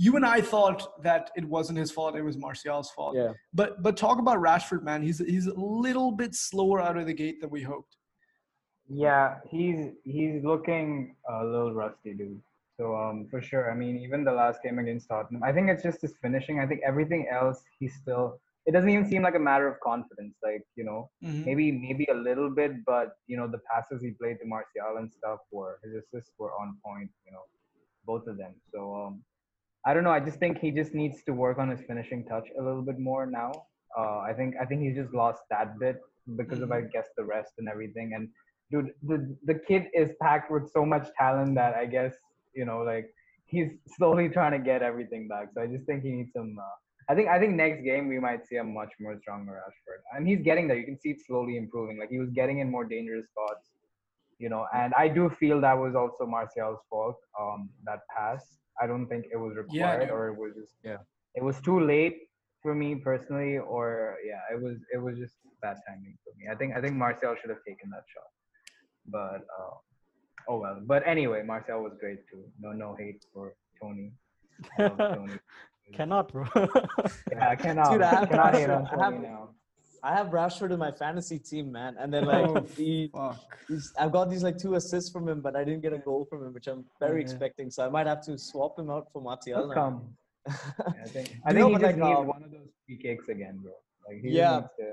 you 0.05 0.17
and 0.17 0.25
I 0.25 0.41
thought 0.41 1.03
that 1.03 1.31
it 1.37 1.45
wasn't 1.45 1.79
his 1.79 1.91
fault, 1.91 2.17
it 2.17 2.23
was 2.23 2.39
Martial's 2.39 2.91
fault. 2.91 3.15
Yeah. 3.15 3.33
But 3.53 3.83
but 3.83 3.99
talk 3.99 4.19
about 4.19 4.39
Rashford, 4.39 4.83
man. 4.83 5.03
He's 5.03 5.19
he's 5.19 5.47
a 5.47 5.53
little 5.87 6.11
bit 6.23 6.35
slower 6.35 6.81
out 6.81 6.97
of 6.97 7.05
the 7.07 7.13
gate 7.13 7.39
than 7.41 7.51
we 7.51 7.63
hoped. 7.63 7.97
Yeah, 8.89 9.27
he's 9.51 9.81
he's 10.05 10.43
looking 10.43 11.15
a 11.29 11.45
little 11.45 11.75
rusty, 11.75 12.15
dude. 12.15 12.41
So 12.79 12.97
um, 12.97 13.27
for 13.31 13.43
sure. 13.43 13.71
I 13.71 13.75
mean, 13.75 13.99
even 13.99 14.25
the 14.25 14.33
last 14.33 14.63
game 14.63 14.79
against 14.79 15.09
Tottenham, 15.11 15.43
I 15.43 15.53
think 15.53 15.69
it's 15.69 15.83
just 15.83 16.01
his 16.01 16.15
finishing. 16.23 16.61
I 16.61 16.67
think 16.67 16.81
everything 16.93 17.29
else, 17.31 17.63
he's 17.79 17.95
still. 18.03 18.41
It 18.67 18.73
doesn't 18.73 18.89
even 18.95 19.07
seem 19.13 19.23
like 19.23 19.35
a 19.35 19.45
matter 19.51 19.69
of 19.69 19.79
confidence. 19.81 20.35
Like 20.43 20.65
you 20.77 20.85
know, 20.89 21.11
Mhm. 21.23 21.45
maybe 21.45 21.67
maybe 21.73 22.07
a 22.11 22.15
little 22.29 22.49
bit, 22.61 22.73
but 22.87 23.09
you 23.27 23.37
know, 23.37 23.49
the 23.57 23.61
passes 23.71 24.01
he 24.07 24.13
played 24.13 24.39
to 24.41 24.47
Martial 24.47 24.97
and 25.01 25.13
stuff 25.19 25.41
were 25.57 25.79
his 25.85 25.93
assists 26.03 26.33
were 26.39 26.53
on 26.61 26.69
point. 26.87 27.11
You 27.27 27.33
know, 27.35 27.45
both 28.07 28.27
of 28.33 28.39
them. 28.39 28.55
So 28.73 28.81
um, 29.03 29.15
I 29.87 29.95
don't 29.95 30.05
know. 30.05 30.11
I 30.11 30.21
just 30.21 30.39
think 30.39 30.59
he 30.59 30.71
just 30.71 30.95
needs 30.95 31.23
to 31.25 31.33
work 31.33 31.59
on 31.59 31.71
his 31.71 31.81
finishing 31.87 32.27
touch 32.27 32.49
a 32.59 32.63
little 32.63 32.83
bit 32.83 32.99
more 32.99 33.27
now. 33.27 33.53
Uh, 33.97 34.19
I 34.19 34.33
think 34.37 34.55
I 34.61 34.65
think 34.65 34.83
he's 34.83 34.97
just 34.97 35.15
lost 35.15 35.43
that 35.51 35.79
bit 35.79 35.97
because 36.37 36.61
of 36.61 36.71
I 36.71 36.83
guess 36.83 37.09
the 37.17 37.25
rest 37.25 37.53
and 37.59 37.69
everything. 37.69 38.13
And 38.15 38.29
dude, 38.71 38.93
the 39.03 39.37
the 39.45 39.55
kid 39.55 39.87
is 39.95 40.11
packed 40.21 40.51
with 40.51 40.71
so 40.73 40.85
much 40.85 41.09
talent 41.19 41.55
that 41.57 41.75
I 41.75 41.87
guess 41.87 42.15
you 42.55 42.65
know 42.65 42.83
like 42.83 43.11
he's 43.47 43.71
slowly 43.97 44.29
trying 44.37 44.53
to 44.53 44.59
get 44.59 44.83
everything 44.83 45.29
back. 45.29 45.49
So 45.55 45.63
I 45.63 45.67
just 45.67 45.85
think 45.87 46.03
he 46.03 46.13
needs 46.13 46.33
some. 46.35 46.57
Uh, 46.59 46.77
I 47.09 47.15
think 47.15 47.29
I 47.29 47.41
think 47.41 47.55
next 47.55 47.83
game 47.83 48.07
we 48.07 48.21
might 48.21 48.47
see 48.47 48.57
a 48.57 48.65
much 48.65 48.93
more 49.01 49.19
stronger 49.21 49.53
Rashford, 49.53 50.03
and 50.17 50.29
he's 50.29 50.43
getting 50.43 50.69
there. 50.69 50.77
You 50.77 50.85
can 50.85 50.99
see 51.01 51.11
it 51.11 51.21
slowly 51.27 51.57
improving. 51.57 51.99
Like 51.99 52.11
he 52.11 52.19
was 52.19 52.31
getting 52.31 52.61
in 52.61 52.71
more 52.71 52.85
dangerous 52.85 53.27
spots, 53.27 53.71
you 54.39 54.49
know. 54.49 54.67
And 54.75 54.95
I 54.97 55.09
do 55.09 55.31
feel 55.31 55.61
that 55.63 55.77
was 55.77 55.95
also 55.97 56.27
Martial's 56.27 56.79
fault. 56.89 57.17
Um, 57.41 57.71
that 57.85 58.01
pass. 58.15 58.45
I 58.81 58.87
don't 58.87 59.07
think 59.07 59.27
it 59.33 59.37
was 59.37 59.57
required, 59.57 60.09
no. 60.09 60.15
or 60.15 60.29
it 60.29 60.37
was 60.39 60.55
just 60.55 60.75
Yeah. 60.83 60.99
it 61.35 61.43
was 61.43 61.61
too 61.61 61.79
late 61.81 62.17
for 62.63 62.75
me 62.75 62.97
personally, 62.97 63.59
or 63.59 64.17
yeah, 64.25 64.43
it 64.55 64.61
was 64.63 64.77
it 64.95 64.99
was 64.99 65.19
just 65.19 65.37
bad 65.63 65.77
timing 65.87 66.17
for 66.25 66.33
me. 66.39 66.45
I 66.53 66.55
think 66.55 66.77
I 66.77 66.81
think 66.81 66.95
Martial 66.95 67.35
should 67.41 67.51
have 67.51 67.65
taken 67.67 67.91
that 67.91 68.05
shot, 68.15 68.31
but 69.07 69.41
uh, 69.59 69.75
oh 70.49 70.59
well. 70.59 70.81
But 70.93 71.07
anyway, 71.07 71.43
Martial 71.43 71.83
was 71.83 71.95
great 72.01 72.21
too. 72.29 72.45
No 72.59 72.73
no 72.73 72.97
hate 72.99 73.25
for 73.33 73.55
Tony. 73.81 74.13
Tony. 74.79 75.39
Cannot, 75.93 76.31
bro. 76.33 76.47
Yeah, 76.55 77.49
I 77.49 77.57
cannot. 77.57 77.91
Dude, 77.93 78.03
I 78.03 78.27
cannot 78.27 78.55
hate 78.55 78.71
on 78.71 78.87
Rashford. 78.87 78.93
I 78.93 79.11
Tony 79.11 79.19
now. 79.19 79.49
I 80.03 80.15
have 80.15 80.29
Rashford 80.29 80.71
in 80.73 80.79
my 80.79 80.91
fantasy 80.93 81.39
team, 81.39 81.71
man, 81.73 81.97
and 81.99 82.13
then 82.13 82.25
like 82.25 82.47
Oh, 82.47 82.67
he, 82.77 83.11
Fuck. 83.13 83.57
he's, 83.69 83.93
I've 83.99 84.13
got 84.13 84.31
these 84.31 84.43
like 84.43 84.57
two 84.59 84.75
assists 84.75 85.11
from 85.11 85.29
him, 85.29 85.41
but 85.41 85.55
I 85.57 85.65
didn't 85.65 85.83
get 85.83 85.93
a 85.93 85.99
goal 85.99 86.25
from 86.29 86.45
him, 86.47 86.53
which 86.55 86.67
I'm 86.69 86.85
very 86.99 87.19
Yeah. 87.21 87.27
expecting. 87.27 87.71
So 87.71 87.85
I 87.85 87.89
might 87.91 88.07
have 88.07 88.23
to 88.23 88.39
swap 88.39 88.79
him 88.79 88.91
out 88.91 89.09
for 89.13 89.21
Martial. 89.23 89.59
He'll 89.59 89.69
now. 89.69 89.75
come. 89.75 90.17
I 90.49 91.09
think 91.13 91.29
I 91.45 91.53
think 91.53 91.59
know, 91.61 91.69
he 91.69 91.73
just 91.75 91.83
like, 91.83 91.97
needs 91.97 92.19
um, 92.21 92.27
one 92.27 92.43
of 92.43 92.51
those 92.51 92.69
free 92.87 92.97
kicks 92.97 93.29
again, 93.29 93.59
bro. 93.63 93.73
Like 94.09 94.23
he 94.23 94.31
Yeah. 94.31 94.57
needs 94.61 94.69
to 94.79 94.93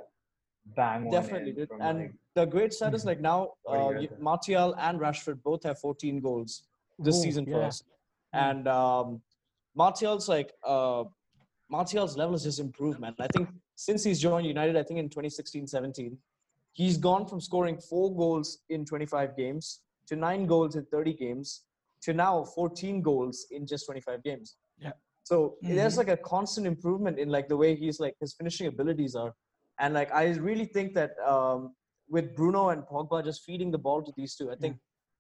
bang 0.76 1.10
Definitely, 1.10 1.52
in 1.52 1.56
dude. 1.56 1.70
from, 1.70 1.82
And 1.82 2.00
like, 2.00 2.14
the 2.36 2.46
great 2.46 2.74
stat 2.74 2.94
is 2.94 3.06
like 3.06 3.22
now, 3.22 3.54
What 3.64 3.78
do 3.78 3.84
you 3.84 3.90
uh, 3.90 3.92
guys 3.94 4.02
y- 4.02 4.08
think? 4.10 4.22
Martial 4.22 4.76
and 4.78 5.00
Rashford 5.00 5.42
both 5.44 5.64
have 5.64 5.80
14 5.80 6.20
goals 6.20 6.64
this 7.00 7.18
Ooh, 7.18 7.22
season 7.24 7.46
for 7.46 7.62
yeah. 7.62 7.68
us. 7.68 7.82
And 8.34 8.68
um, 8.68 9.22
Martial's 9.74 10.28
like 10.28 10.52
uh, 10.66 11.06
Martial's 11.70 12.18
level 12.18 12.34
has 12.34 12.44
just 12.44 12.60
improved, 12.60 13.00
man. 13.00 13.16
I 13.20 13.28
think 13.28 13.48
since 13.78 14.04
he's 14.04 14.20
joined 14.20 14.46
United, 14.48 14.76
I 14.76 14.82
think 14.84 15.00
in 15.00 15.08
2016-17, 15.08 16.18
he's 16.74 16.98
gone 16.98 17.28
from 17.28 17.40
scoring 17.40 17.78
four 17.78 18.14
goals 18.14 18.60
in 18.70 18.84
25 18.84 19.38
games 19.38 19.82
to 20.08 20.16
nine 20.16 20.46
goals 20.48 20.76
in 20.76 20.84
30 20.86 21.14
games 21.14 21.64
to 22.02 22.12
now 22.14 22.44
14 22.44 23.02
goals 23.04 23.46
in 23.52 23.68
just 23.68 23.86
25 23.86 24.24
games. 24.24 24.56
Yeah. 24.80 24.94
So 25.24 25.58
there's 25.62 25.94
Mhm. 25.94 25.98
like 25.98 26.10
a 26.10 26.18
constant 26.18 26.66
improvement 26.66 27.20
in 27.20 27.30
like 27.30 27.48
the 27.50 27.58
way 27.58 27.76
he's 27.76 28.00
like 28.00 28.16
his 28.20 28.34
finishing 28.34 28.66
abilities 28.68 29.14
are, 29.16 29.34
and 29.80 29.94
like 29.94 30.12
I 30.12 30.24
really 30.50 30.66
think 30.66 30.96
that 30.96 31.12
um, 31.34 31.76
with 32.10 32.36
Bruno 32.36 32.70
and 32.70 32.82
Pogba 32.84 33.24
just 33.24 33.44
feeding 33.44 33.70
the 33.70 33.78
ball 33.78 34.02
to 34.02 34.12
these 34.18 34.36
two, 34.36 34.50
I 34.52 34.56
think 34.56 34.78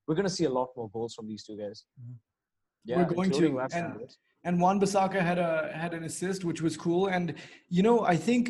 we're 0.07 0.15
gonna 0.15 0.29
see 0.39 0.45
a 0.45 0.49
lot 0.59 0.69
more 0.77 0.89
goals 0.89 1.13
from 1.13 1.27
these 1.27 1.43
two 1.43 1.57
guys. 1.57 1.83
Mhm. 2.01 2.15
Yeah, 2.85 2.97
We're 2.97 3.13
going 3.13 3.31
to, 3.31 3.59
and- 3.59 4.09
and 4.47 4.61
Wan-Bissaka 4.61 5.19
had 5.31 5.37
a 5.37 5.71
had 5.83 5.93
an 5.93 6.03
assist, 6.05 6.39
which 6.49 6.61
was 6.61 6.75
cool. 6.85 7.07
And 7.15 7.25
you 7.69 7.83
know, 7.83 7.97
I 8.13 8.15
think 8.27 8.41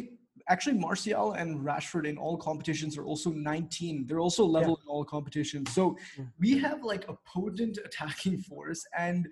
actually 0.47 0.77
Martial 0.77 1.33
and 1.33 1.49
Rashford 1.69 2.05
in 2.07 2.17
all 2.17 2.38
competitions 2.38 2.97
are 2.99 3.03
also 3.12 3.29
19. 3.31 4.05
They're 4.07 4.19
also 4.27 4.45
level 4.45 4.75
in 4.81 4.88
all 4.88 5.03
competitions. 5.03 5.65
So 5.73 5.83
Yeah. 6.17 6.25
we 6.43 6.51
have 6.60 6.79
like 6.83 7.03
a 7.10 7.15
potent 7.33 7.75
attacking 7.88 8.38
force, 8.49 8.81
and 8.97 9.27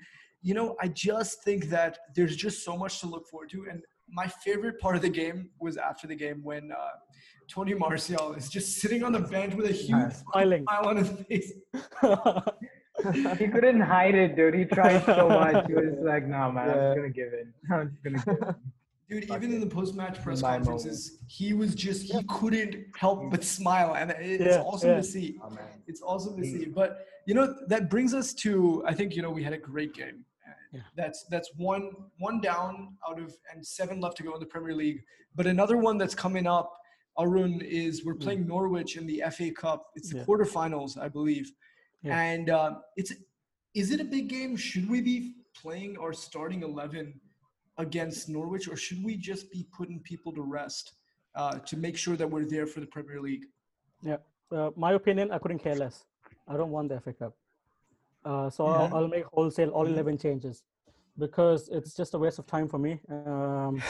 you 0.48 0.54
know, 0.58 0.68
I 0.82 0.88
just 1.10 1.44
think 1.44 1.62
that 1.76 1.94
there's 2.16 2.36
just 2.36 2.58
so 2.68 2.74
much 2.84 2.94
to 3.02 3.08
look 3.14 3.26
forward 3.32 3.50
to. 3.52 3.60
And 3.72 3.80
my 4.10 4.28
favorite 4.46 4.78
part 4.84 4.96
of 4.96 5.02
the 5.08 5.14
game 5.22 5.40
was 5.66 5.78
after 5.78 6.06
the 6.12 6.16
game 6.26 6.40
when 6.44 6.64
uh, 6.72 6.96
Tony 7.56 7.74
Martial 7.74 8.34
is 8.34 8.50
just 8.50 8.68
sitting 8.82 9.02
on 9.04 9.12
the 9.18 9.24
bench 9.36 9.54
with 9.56 9.68
a 9.68 9.72
huge 9.72 9.90
Nice. 9.92 10.24
Smiling. 10.32 10.64
smile 10.64 10.86
on 10.92 10.98
his 10.98 11.10
face. 11.28 11.50
he 13.38 13.48
couldn't 13.48 13.82
hide 13.82 14.16
it, 14.16 14.36
dude. 14.36 14.54
He 14.54 14.66
tried 14.66 15.06
so 15.06 15.30
much. 15.42 15.68
He 15.68 15.74
was 15.74 15.98
like, 16.00 16.26
"No, 16.28 16.52
man, 16.52 16.70
I'm 16.70 16.76
just 16.76 16.96
gonna 16.96 17.10
give 17.10 17.34
in. 17.34 17.54
I'm 17.72 17.90
just 17.90 18.04
gonna 18.04 18.38
give 18.38 18.48
in." 18.48 18.56
Dude, 19.08 19.28
Fuck 19.28 19.38
even 19.38 19.54
in 19.54 19.60
the 19.60 19.68
post-match 19.68 20.24
press 20.24 20.42
My 20.42 20.56
conferences, 20.56 21.20
he 21.28 21.54
was 21.54 21.76
just 21.76 22.12
he 22.12 22.24
couldn't 22.24 22.88
help 22.98 23.30
but 23.30 23.44
smile, 23.44 23.96
and 23.96 24.10
it's 24.20 24.44
Yeah, 24.44 24.62
awesome 24.62 24.90
yeah. 24.90 24.96
to 24.96 25.04
see. 25.04 25.38
Oh. 25.44 25.52
It's 25.88 26.02
awesome 26.02 26.36
to 26.38 26.44
see. 26.44 26.66
But 26.66 27.06
you 27.28 27.36
know 27.36 27.56
that 27.68 27.90
brings 27.90 28.14
us 28.16 28.34
to 28.36 28.84
I 28.88 28.94
think 28.94 29.16
you 29.16 29.22
know 29.22 29.30
we 29.30 29.44
had 29.44 29.54
a 29.54 29.58
great 29.58 29.94
game. 29.94 30.26
Yeah. 30.74 30.82
That's 30.96 31.26
that's 31.30 31.52
one 31.56 31.92
one 32.18 32.42
down 32.42 32.98
out 33.08 33.20
of 33.20 33.36
and 33.54 33.66
seven 33.66 34.02
left 34.02 34.18
to 34.18 34.24
go 34.24 34.34
in 34.34 34.40
the 34.40 34.46
Premier 34.46 34.74
League. 34.74 35.04
But 35.36 35.46
another 35.46 35.78
one 35.78 35.98
that's 35.98 36.16
coming 36.16 36.48
up, 36.48 36.76
Arun, 37.20 37.62
is 37.62 38.04
we're 38.06 38.14
hmm. 38.14 38.20
playing 38.20 38.48
Norwich 38.48 38.98
in 38.98 39.06
the 39.06 39.24
FA 39.32 39.52
Cup. 39.52 39.86
It's 39.96 40.10
the 40.10 40.18
Yeah. 40.18 40.26
quarterfinals, 40.26 40.98
I 41.00 41.10
believe. 41.10 41.52
Yeah. 42.06 42.20
And 42.22 42.50
um, 42.50 42.82
it's 42.96 43.12
is 43.74 43.92
it 43.92 44.00
a 44.00 44.04
big 44.06 44.30
game? 44.30 44.56
Should 44.56 44.88
we 44.90 45.02
be 45.02 45.34
playing 45.62 45.98
our 45.98 46.14
starting 46.14 46.62
eleven 46.64 47.20
against 47.78 48.30
Norwich, 48.30 48.68
or 48.70 48.78
should 48.78 49.04
we 49.04 49.18
just 49.18 49.52
be 49.52 49.66
putting 49.78 50.00
people 50.02 50.32
to 50.34 50.42
rest 50.42 50.94
uh, 51.36 51.58
to 51.60 51.76
make 51.76 51.98
sure 51.98 52.16
that 52.16 52.30
we're 52.30 52.46
there 52.46 52.68
for 52.68 52.80
the 52.80 52.86
Premier 52.88 53.20
League? 53.20 53.46
uh, 54.52 54.70
my 54.78 54.94
opinion, 54.94 55.32
I 55.32 55.40
couldn't 55.40 55.60
care 55.60 55.76
less. 55.76 56.06
I 56.48 56.56
don't 56.56 56.70
want 56.70 56.90
the 56.90 57.00
FA 57.00 57.12
Cup. 57.14 57.34
Uh, 58.24 58.50
so 58.50 58.68
Yeah. 58.68 58.74
I'll, 58.78 58.96
I'll 58.96 59.08
make 59.08 59.26
wholesale 59.34 59.72
all 59.72 59.86
Mhm. 59.86 59.94
11 59.94 60.18
changes 60.20 60.64
because 61.18 61.68
it's 61.70 61.96
just 61.96 62.14
a 62.14 62.20
waste 62.20 62.38
of 62.40 62.46
time 62.46 62.68
for 62.68 62.78
me. 62.78 63.00
Um, 63.10 63.82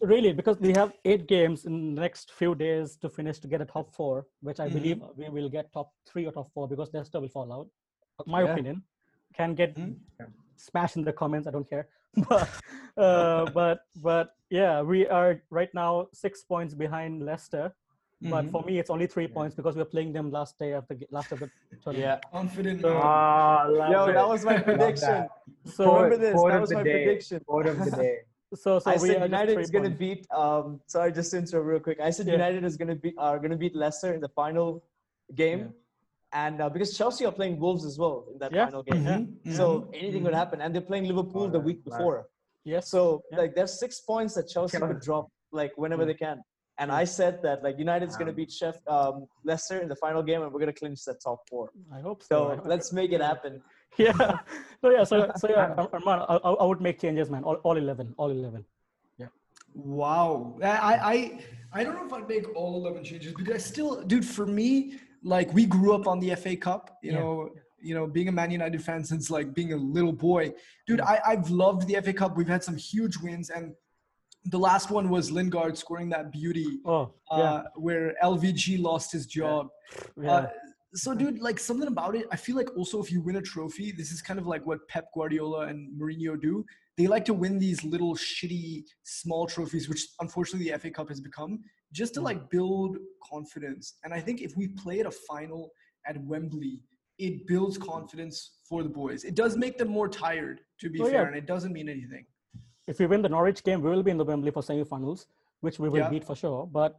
really, 0.00 0.32
because 0.32 0.58
we 0.60 0.72
have 0.72 0.92
eight 1.04 1.26
games 1.26 1.64
in 1.64 1.94
the 1.94 2.00
next 2.00 2.32
few 2.32 2.54
days 2.54 2.96
to 2.96 3.08
finish 3.08 3.38
to 3.40 3.48
get 3.48 3.60
a 3.60 3.64
top 3.64 3.92
four, 3.94 4.26
which 4.40 4.60
I 4.60 4.68
believe 4.68 5.02
we 5.16 5.28
will 5.28 5.48
get 5.48 5.72
top 5.72 5.92
three 6.06 6.26
or 6.26 6.32
top 6.32 6.50
four 6.52 6.68
because 6.68 6.92
Leicester 6.92 7.20
will 7.20 7.28
fall 7.28 7.52
out. 7.52 7.68
My 8.26 8.42
Yeah. 8.42 8.52
opinion 8.52 8.82
can 9.34 9.54
get 9.54 9.74
Mhm. 9.76 9.96
smashed 10.56 10.96
in 10.96 11.04
the 11.04 11.12
comments. 11.12 11.46
I 11.48 11.50
don't 11.50 11.68
care. 11.68 11.88
but, 12.28 12.48
uh, 12.96 13.50
but 13.52 13.78
but 14.02 14.34
yeah, 14.50 14.82
we 14.82 15.06
are 15.06 15.40
right 15.50 15.72
now 15.74 16.08
six 16.12 16.42
points 16.42 16.74
behind 16.74 17.22
Leicester. 17.24 17.72
But 18.22 18.44
Mhm. 18.44 18.50
for 18.50 18.62
me, 18.64 18.78
it's 18.78 18.90
only 18.90 19.06
three 19.06 19.28
points 19.28 19.54
because 19.54 19.76
we're 19.76 19.86
playing 19.94 20.12
them 20.12 20.30
last 20.30 20.58
day 20.58 20.72
of 20.72 20.86
the 20.88 20.96
last 21.10 21.32
of 21.32 21.38
the 21.40 21.48
tournament. 21.82 22.20
Yeah. 22.22 22.30
confident. 22.38 22.80
So- 22.82 22.98
Ah, 23.02 23.64
love 23.70 23.90
Yo, 23.92 24.04
it. 24.06 24.12
that 24.12 24.28
was 24.28 24.44
my 24.44 24.58
prediction. 24.68 25.28
So 25.64 25.84
Remember 25.94 26.18
this? 26.18 26.34
quote 26.34 26.52
That 26.52 26.60
was 26.60 26.72
my 26.74 26.82
day. 26.82 26.92
prediction. 27.04 27.40
Quote 27.46 27.66
of 27.68 27.78
the 27.84 27.90
day. 27.92 28.18
so 28.54 28.78
so 28.78 28.90
I 28.90 28.94
we 28.94 29.08
said 29.08 29.22
are 29.22 29.26
United 29.26 29.58
is 29.58 29.70
going 29.70 29.84
to 29.84 29.90
beat. 29.90 30.26
Um, 30.32 30.80
sorry, 30.86 31.12
just 31.12 31.30
to 31.32 31.38
interrupt 31.38 31.66
real 31.66 31.80
quick. 31.80 32.00
I 32.00 32.10
said 32.10 32.26
Yeah. 32.26 32.32
United 32.32 32.64
is 32.64 32.76
going 32.76 32.88
to 32.88 32.94
be 32.96 33.14
are 33.16 33.38
going 33.38 33.50
to 33.50 33.56
beat 33.56 33.74
Leicester 33.76 34.12
in 34.14 34.20
the 34.20 34.28
final 34.28 34.82
game, 35.34 35.72
and 36.32 36.60
uh, 36.60 36.68
because 36.68 36.96
Chelsea 36.96 37.24
are 37.26 37.32
playing 37.32 37.58
Wolves 37.60 37.84
as 37.84 37.98
well 37.98 38.26
in 38.32 38.38
that 38.38 38.52
Yeah. 38.52 38.66
final 38.66 38.82
game, 38.82 39.04
Mhm, 39.04 39.54
so 39.56 39.64
mhm. 39.82 39.90
anything 40.00 40.24
could 40.24 40.34
happen. 40.34 40.60
And 40.60 40.74
they're 40.74 40.88
playing 40.92 41.06
Liverpool 41.06 41.48
the 41.48 41.58
Alright, 41.58 41.64
week 41.66 41.76
right. 41.78 41.84
before, 41.98 42.28
Yes. 42.64 42.88
so 42.90 43.22
Yeah. 43.30 43.38
like 43.38 43.54
there's 43.54 43.78
six 43.78 44.00
points 44.00 44.34
that 44.34 44.48
Chelsea 44.48 44.78
could 44.78 44.88
Chelsea. 44.88 45.04
drop 45.06 45.26
like 45.52 45.72
whenever 45.76 46.02
Yeah. 46.02 46.08
they 46.12 46.14
can. 46.26 46.42
And 46.78 46.88
Yeah. 46.90 46.96
I 47.02 47.04
said 47.04 47.42
that 47.42 47.62
like 47.62 47.78
United 47.78 48.06
United's 48.06 48.16
going 48.16 48.26
to 48.26 48.32
Um, 48.32 48.36
beat 48.36 48.50
Chef 48.50 48.76
um, 48.88 49.26
Leicester 49.44 49.78
in 49.84 49.88
the 49.88 49.96
final 49.96 50.22
game, 50.22 50.40
and 50.42 50.48
we're 50.52 50.60
going 50.64 50.74
to 50.74 50.80
clinch 50.82 51.04
that 51.04 51.18
top 51.20 51.40
four. 51.48 51.70
I 51.92 52.00
hope 52.00 52.22
so. 52.22 52.28
So 52.28 52.56
hope- 52.56 52.66
let's 52.66 52.92
make 52.92 53.12
it 53.12 53.20
happen. 53.20 53.62
yeah. 53.98 54.38
So 54.82 54.90
yeah. 54.90 55.04
So 55.04 55.30
so 55.36 55.48
yeah, 55.48 55.74
Ar- 55.78 55.88
Arman, 55.88 56.26
I, 56.28 56.36
I 56.36 56.50
I 56.52 56.64
would 56.64 56.80
make 56.80 57.00
changes, 57.00 57.30
man. 57.30 57.44
All, 57.44 57.56
all 57.56 57.76
eleven. 57.76 58.14
All 58.16 58.30
eleven. 58.30 58.64
Yeah. 59.18 59.26
Wow. 59.74 60.58
I, 60.62 60.68
I 61.14 61.40
I 61.72 61.84
don't 61.84 61.94
know 61.94 62.06
if 62.06 62.12
I'd 62.12 62.28
make 62.28 62.46
all 62.56 62.76
eleven 62.76 63.04
changes 63.04 63.32
because 63.34 63.54
I 63.54 63.58
still 63.58 64.02
dude, 64.02 64.24
for 64.24 64.46
me, 64.46 64.94
like 65.22 65.52
we 65.52 65.66
grew 65.66 65.94
up 65.94 66.06
on 66.06 66.18
the 66.20 66.34
FA 66.36 66.56
Cup, 66.56 66.98
you 67.02 67.12
Yeah. 67.12 67.18
know, 67.20 67.50
you 67.82 67.94
know, 67.94 68.06
being 68.06 68.28
a 68.28 68.32
Man 68.32 68.50
United 68.50 68.82
fan 68.82 69.04
since 69.04 69.30
like 69.30 69.54
being 69.54 69.72
a 69.72 69.76
little 69.76 70.12
boy, 70.12 70.52
dude. 70.86 71.00
I, 71.00 71.20
I've 71.26 71.50
loved 71.50 71.86
the 71.88 72.00
FA 72.02 72.12
Cup. 72.12 72.36
We've 72.36 72.48
had 72.48 72.62
some 72.64 72.76
huge 72.76 73.16
wins, 73.18 73.50
and 73.50 73.74
the 74.46 74.58
last 74.58 74.90
one 74.90 75.08
was 75.10 75.30
Lingard 75.30 75.76
scoring 75.76 76.08
that 76.10 76.30
beauty 76.32 76.80
Oh, 76.86 77.12
uh, 77.30 77.36
yeah. 77.38 77.62
where 77.76 78.14
LVG 78.22 78.80
lost 78.82 79.12
his 79.12 79.26
job. 79.26 79.68
yeah. 80.20 80.30
Uh, 80.32 80.46
so, 80.94 81.14
dude, 81.14 81.40
like 81.40 81.58
something 81.58 81.86
about 81.88 82.16
it, 82.16 82.26
I 82.32 82.36
feel 82.36 82.56
like 82.56 82.76
also 82.76 83.00
if 83.00 83.12
you 83.12 83.20
win 83.20 83.36
a 83.36 83.42
trophy, 83.42 83.92
this 83.92 84.10
is 84.10 84.20
kind 84.20 84.40
of 84.40 84.46
like 84.46 84.66
what 84.66 84.86
Pep 84.88 85.06
Guardiola 85.14 85.66
and 85.66 85.88
Mourinho 86.00 86.40
do. 86.40 86.64
They 86.96 87.06
like 87.06 87.24
to 87.26 87.34
win 87.34 87.58
these 87.58 87.84
little 87.84 88.14
shitty 88.16 88.84
small 89.04 89.46
trophies, 89.46 89.88
which 89.88 90.04
unfortunately 90.20 90.70
the 90.70 90.78
FA 90.78 90.90
Cup 90.90 91.08
has 91.08 91.20
become, 91.20 91.60
just 91.92 92.14
to 92.14 92.20
mm. 92.20 92.24
like 92.24 92.50
build 92.50 92.98
confidence. 93.30 93.98
And 94.04 94.12
I 94.12 94.20
think 94.20 94.42
if 94.42 94.56
we 94.56 94.68
play 94.68 95.00
at 95.00 95.06
a 95.06 95.10
final 95.10 95.70
at 96.06 96.20
Wembley, 96.24 96.80
it 97.18 97.46
builds 97.46 97.78
confidence 97.78 98.58
for 98.68 98.82
the 98.82 98.88
boys. 98.88 99.24
It 99.24 99.34
does 99.34 99.56
make 99.56 99.78
them 99.78 99.88
more 99.88 100.08
tired, 100.08 100.60
to 100.80 100.90
be 100.90 101.00
Oh, 101.00 101.04
fair, 101.04 101.22
yeah. 101.22 101.26
and 101.28 101.36
it 101.36 101.46
doesn't 101.46 101.72
mean 101.72 101.88
anything. 101.88 102.26
if 102.88 102.98
we 102.98 103.06
win 103.06 103.22
the 103.22 103.28
Norwich 103.28 103.62
game, 103.62 103.80
we 103.82 103.90
will 103.90 104.02
be 104.02 104.10
in 104.10 104.16
the 104.16 104.24
Wembley 104.24 104.50
for 104.50 104.62
semi-finals, 104.62 105.26
which 105.60 105.78
we 105.78 105.88
will 105.88 105.98
Yeah. 105.98 106.10
beat 106.10 106.24
for 106.24 106.34
sure. 106.34 106.66
But 106.66 106.98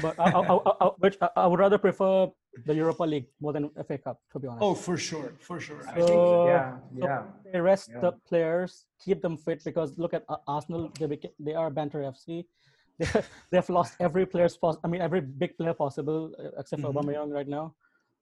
but 0.00 0.18
I, 0.18 0.30
I, 0.30 0.58
I, 0.80 0.86
which 0.98 1.16
I, 1.20 1.28
I 1.36 1.46
would 1.46 1.60
rather 1.60 1.78
prefer 1.78 2.28
the 2.66 2.74
Europa 2.74 3.04
League 3.04 3.26
more 3.40 3.52
than 3.52 3.70
FA 3.86 3.98
Cup, 3.98 4.20
to 4.32 4.38
be 4.38 4.46
honest. 4.48 4.62
Oh, 4.62 4.74
for 4.74 4.96
sure, 4.96 5.32
for 5.40 5.58
sure. 5.60 5.80
I 5.88 6.00
So- 6.00 6.06
think 6.06 6.20
yeah, 6.52 6.78
so 7.00 7.06
yeah. 7.06 7.22
they 7.52 7.60
rest 7.60 7.90
Yeah. 7.92 8.00
the 8.00 8.12
players, 8.28 8.86
keep 9.04 9.22
them 9.22 9.36
fit 9.36 9.62
because 9.64 9.98
look 9.98 10.14
at 10.14 10.24
Ar- 10.28 10.42
Arsenal. 10.46 10.90
They 10.98 11.06
beca- 11.06 11.34
they 11.38 11.54
are 11.54 11.70
banter 11.70 12.00
FC. 12.02 12.44
They, 12.98 13.06
they've 13.52 13.68
lost 13.70 13.92
every 14.00 14.26
player's 14.26 14.56
pos- 14.56 14.78
I 14.84 14.88
mean 14.88 15.00
every 15.00 15.20
big 15.20 15.56
player 15.56 15.74
possible 15.74 16.32
uh, 16.38 16.60
except 16.60 16.82
for 16.82 16.88
Mhm. 16.92 16.96
Aubameyang 16.98 17.30
right 17.32 17.46
now. 17.58 17.74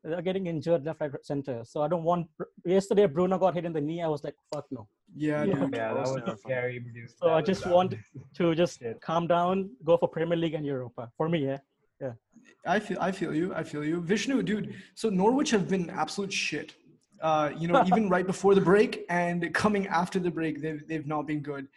They're 0.04 0.22
getting 0.22 0.46
injured 0.46 0.84
left, 0.84 1.00
right, 1.00 1.24
center. 1.26 1.64
So 1.64 1.82
I 1.82 1.88
don't 1.88 2.04
want. 2.04 2.28
Yesterday 2.64 3.06
Bruno 3.06 3.38
got 3.38 3.54
hit 3.54 3.64
in 3.64 3.72
the 3.72 3.80
knee. 3.80 4.02
I 4.02 4.06
was 4.14 4.22
like, 4.22 4.36
fuck 4.52 4.66
no. 4.70 4.86
yeah, 5.16 5.42
Yeah. 5.44 5.54
dude. 5.60 5.74
Yeah, 5.74 5.94
that 5.94 6.00
was 6.00 6.10
terrifying. 6.14 6.36
scary. 6.44 6.78
dude. 6.78 7.10
So 7.10 7.26
That 7.26 7.34
I 7.38 7.40
just 7.42 7.64
bad. 7.64 7.72
want 7.72 7.94
to 8.38 8.54
just 8.62 8.82
calm 9.00 9.26
down, 9.26 9.70
go 9.82 9.96
for 9.96 10.08
Premier 10.08 10.36
League 10.36 10.54
and 10.54 10.64
Europa. 10.66 11.10
For 11.16 11.28
me, 11.28 11.38
yeah. 11.46 11.58
Yeah 12.00 12.12
i 12.66 12.78
feel 12.78 12.98
I 13.00 13.12
feel 13.12 13.34
you. 13.34 13.54
I 13.54 13.62
feel 13.62 13.84
you. 13.84 14.00
Vishnu, 14.00 14.42
dude. 14.42 14.74
So 14.94 15.08
Norwich 15.08 15.50
have 15.50 15.68
been 15.68 15.90
absolute 15.90 16.32
shit. 16.32 16.74
Uh, 17.20 17.50
you 17.56 17.68
know, 17.68 17.84
even 17.86 18.08
right 18.08 18.26
before 18.26 18.54
the 18.54 18.60
break 18.60 19.04
and 19.08 19.52
coming 19.54 19.86
after 19.86 20.18
the 20.18 20.30
break, 20.30 20.60
they've 20.60 20.86
they've 20.88 21.06
not 21.06 21.26
been 21.26 21.40
good. 21.40 21.68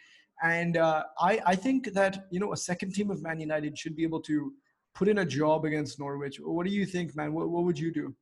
And 0.42 0.76
uh, 0.76 1.04
I 1.18 1.40
I 1.46 1.54
think 1.56 1.92
that 1.94 2.26
you 2.30 2.40
know 2.40 2.52
a 2.52 2.56
second 2.56 2.94
team 2.94 3.10
of 3.10 3.22
Man 3.22 3.40
United 3.40 3.78
should 3.78 3.96
be 3.96 4.02
able 4.02 4.20
to 4.22 4.52
put 4.94 5.08
in 5.08 5.18
a 5.18 5.24
job 5.24 5.64
against 5.64 5.98
Norwich. 5.98 6.40
What 6.40 6.66
do 6.66 6.72
you 6.72 6.86
think, 6.86 7.16
man? 7.16 7.32
What 7.32 7.48
what 7.50 7.64
would 7.64 7.78
you 7.78 7.92
do? 7.92 8.14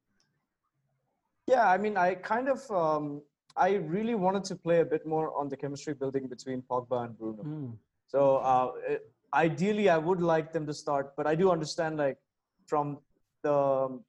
Yeah, 1.46 1.66
I 1.66 1.78
mean, 1.78 1.96
I 1.96 2.14
kind 2.14 2.50
of, 2.50 2.70
um, 2.70 3.22
I 3.56 3.76
really 3.76 4.14
wanted 4.14 4.44
to 4.44 4.54
play 4.54 4.80
a 4.80 4.84
bit 4.84 5.06
more 5.06 5.34
on 5.34 5.48
the 5.48 5.56
chemistry 5.56 5.94
building 5.94 6.28
between 6.28 6.60
Pogba 6.60 7.06
and 7.06 7.18
Bruno. 7.18 7.42
Mm. 7.42 7.72
So 8.06 8.36
uh, 8.36 8.72
it, 8.86 9.10
ideally, 9.34 9.88
I 9.88 9.98
would 9.98 10.20
like 10.20 10.52
them 10.52 10.66
to 10.66 10.74
start, 10.74 11.14
but 11.16 11.26
I 11.26 11.34
do 11.34 11.50
understand, 11.50 11.96
like, 11.96 12.18
from 12.66 12.98
the 13.42 14.00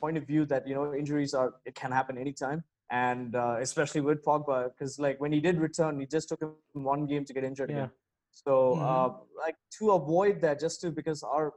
point 0.00 0.16
of 0.16 0.26
view 0.26 0.44
that 0.46 0.66
you 0.68 0.74
know 0.74 0.94
injuries 0.94 1.32
are 1.34 1.54
it 1.64 1.74
can 1.74 1.90
happen 1.90 2.18
anytime, 2.18 2.62
and 2.90 3.34
uh, 3.34 3.56
especially 3.60 4.00
with 4.00 4.24
Pogba, 4.24 4.70
because 4.70 4.98
like 4.98 5.20
when 5.20 5.32
he 5.32 5.40
did 5.40 5.58
return, 5.58 5.98
he 6.00 6.06
just 6.06 6.28
took 6.28 6.40
him 6.40 6.52
one 6.72 7.06
game 7.06 7.24
to 7.24 7.32
get 7.32 7.44
injured 7.44 7.70
Yeah. 7.70 7.76
again. 7.76 7.90
So 8.32 8.52
Mhm. 8.76 8.82
uh, 8.90 9.10
like 9.44 9.56
to 9.78 9.90
avoid 9.92 10.40
that, 10.42 10.60
just 10.60 10.80
to 10.82 10.90
because 10.90 11.22
our 11.22 11.54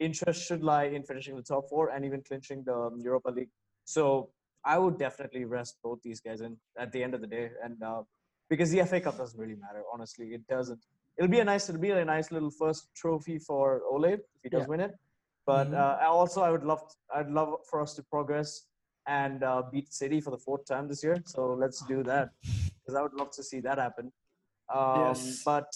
interest 0.00 0.42
should 0.46 0.62
lie 0.62 0.84
in 0.84 1.02
finishing 1.04 1.36
the 1.36 1.42
top 1.42 1.68
four 1.68 1.90
and 1.90 2.04
even 2.04 2.22
clinching 2.22 2.64
the 2.64 2.74
um, 2.74 3.00
Europa 3.00 3.30
League. 3.30 3.50
So 3.84 4.30
I 4.64 4.78
would 4.78 4.98
definitely 4.98 5.44
rest 5.44 5.76
both 5.82 6.00
these 6.02 6.20
guys 6.20 6.40
in 6.40 6.56
at 6.78 6.90
the 6.92 7.02
end 7.04 7.14
of 7.14 7.20
the 7.20 7.26
day, 7.26 7.50
and 7.62 7.82
uh, 7.82 8.02
because 8.48 8.70
the 8.70 8.80
FA 8.86 9.00
Cup 9.00 9.16
doesn't 9.18 9.38
really 9.38 9.56
matter, 9.56 9.82
honestly, 9.92 10.28
it 10.34 10.46
doesn't. 10.48 10.80
It'll 11.18 11.30
be 11.30 11.40
a 11.40 11.44
nice, 11.44 11.68
it'll 11.68 11.80
be 11.80 11.90
a 11.90 12.04
nice 12.04 12.30
little 12.32 12.50
first 12.50 12.88
trophy 12.94 13.38
for 13.38 13.82
Ole 13.90 14.04
if 14.14 14.20
he 14.42 14.48
does 14.48 14.62
Yeah. 14.62 14.66
win 14.66 14.80
it. 14.80 14.94
But 15.46 15.68
Mhm. 15.70 15.74
uh, 16.02 16.08
also, 16.08 16.42
I 16.42 16.50
would 16.50 16.64
love, 16.64 16.82
I'd 17.14 17.30
love 17.30 17.50
for 17.70 17.80
us 17.80 17.94
to 17.94 18.02
progress 18.02 18.66
and 19.06 19.42
uh, 19.44 19.62
beat 19.70 19.92
City 19.92 20.20
for 20.20 20.30
the 20.30 20.38
fourth 20.38 20.64
time 20.64 20.88
this 20.88 21.04
year. 21.04 21.22
So 21.26 21.54
let's 21.54 21.84
do 21.86 22.02
that 22.04 22.30
because 22.80 22.94
I 22.98 23.02
would 23.02 23.14
love 23.14 23.30
to 23.32 23.42
see 23.42 23.60
that 23.60 23.78
happen. 23.78 24.12
Um, 24.74 25.00
Yes. 25.04 25.42
But 25.44 25.66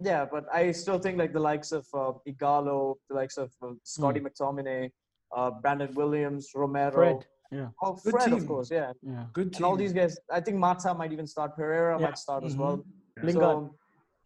yeah, 0.00 0.24
but 0.24 0.44
I 0.52 0.72
still 0.72 0.98
think 0.98 1.18
like 1.18 1.32
the 1.32 1.40
likes 1.40 1.70
of 1.72 1.86
uh, 1.94 2.12
Ighalo, 2.26 2.96
the 3.08 3.14
likes 3.14 3.36
of 3.36 3.52
uh, 3.62 3.74
Scotty 3.82 4.20
McTominay, 4.20 4.90
uh, 5.36 5.50
Brandon 5.50 5.92
Williams, 5.94 6.52
Romero, 6.54 6.92
Fred. 6.92 7.26
Yeah. 7.50 7.68
Oh, 7.82 7.92
Good 7.94 8.10
Fred, 8.12 8.24
team. 8.30 8.34
of 8.34 8.46
course, 8.46 8.70
yeah. 8.70 8.92
Yeah. 9.02 9.26
Good 9.32 9.52
team. 9.52 9.56
And 9.58 9.64
all 9.66 9.76
these 9.76 9.92
guys, 9.92 10.18
I 10.30 10.40
think 10.40 10.56
Mata 10.56 10.94
might 10.94 11.12
even 11.12 11.26
start. 11.26 11.54
Pereira 11.56 11.98
Yeah. 11.98 12.06
might 12.06 12.18
start 12.18 12.44
as 12.44 12.54
Mhm. 12.54 12.58
well. 12.58 12.84
Lingard. 13.22 13.56
So 13.56 13.77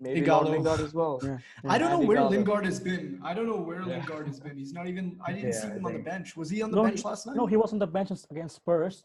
maybe 0.03 0.25
Lord 0.27 0.47
Ighalo. 0.47 0.51
Lingard 0.51 0.81
as 0.81 0.93
well. 0.95 1.21
Yeah. 1.23 1.39
I 1.75 1.79
don't 1.79 1.91
know 1.91 1.97
Andy 1.97 2.07
where 2.09 2.17
Gallo. 2.19 2.31
Lingard 2.31 2.65
has 2.65 2.81
been. 2.81 3.21
I 3.23 3.33
don't 3.35 3.47
know 3.47 3.57
where 3.69 3.81
Yeah. 3.83 3.97
Lingard 3.99 4.27
has 4.27 4.41
been. 4.41 4.57
He's 4.57 4.73
not 4.73 4.87
even. 4.89 5.19
I 5.27 5.33
didn't 5.33 5.51
Yeah, 5.51 5.61
see 5.61 5.69
I 5.69 5.75
him 5.77 5.87
on 5.87 5.93
the 5.95 5.99
bench. 6.13 6.37
Was 6.37 6.51
he 6.51 6.63
on 6.63 6.71
the 6.71 6.77
No, 6.77 6.85
bench 6.85 7.05
last 7.05 7.27
night? 7.27 7.37
No, 7.37 7.47
he 7.47 7.57
was 7.57 7.73
on 7.73 7.79
the 7.79 7.87
bench 7.87 8.11
against 8.31 8.57
Spurs. 8.57 9.05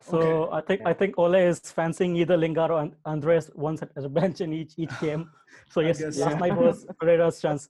So 0.00 0.18
Okay. 0.18 0.56
I 0.58 0.60
think 0.60 0.80
I 0.86 0.92
think 1.00 1.18
Ole 1.18 1.34
is 1.34 1.58
fancying 1.78 2.14
either 2.16 2.36
Lingard 2.36 2.70
or 2.70 2.88
Andreas 3.04 3.50
once 3.54 3.82
at 3.82 3.90
a 3.96 4.08
bench 4.08 4.40
in 4.40 4.52
each 4.52 4.74
each 4.76 4.96
game. 5.00 5.22
So 5.72 5.80
I 5.80 5.84
yes, 5.88 5.98
guess 5.98 6.16
last 6.18 6.32
so. 6.34 6.38
night 6.38 6.56
was 6.56 6.86
Pereira's 7.00 7.40
chance. 7.40 7.68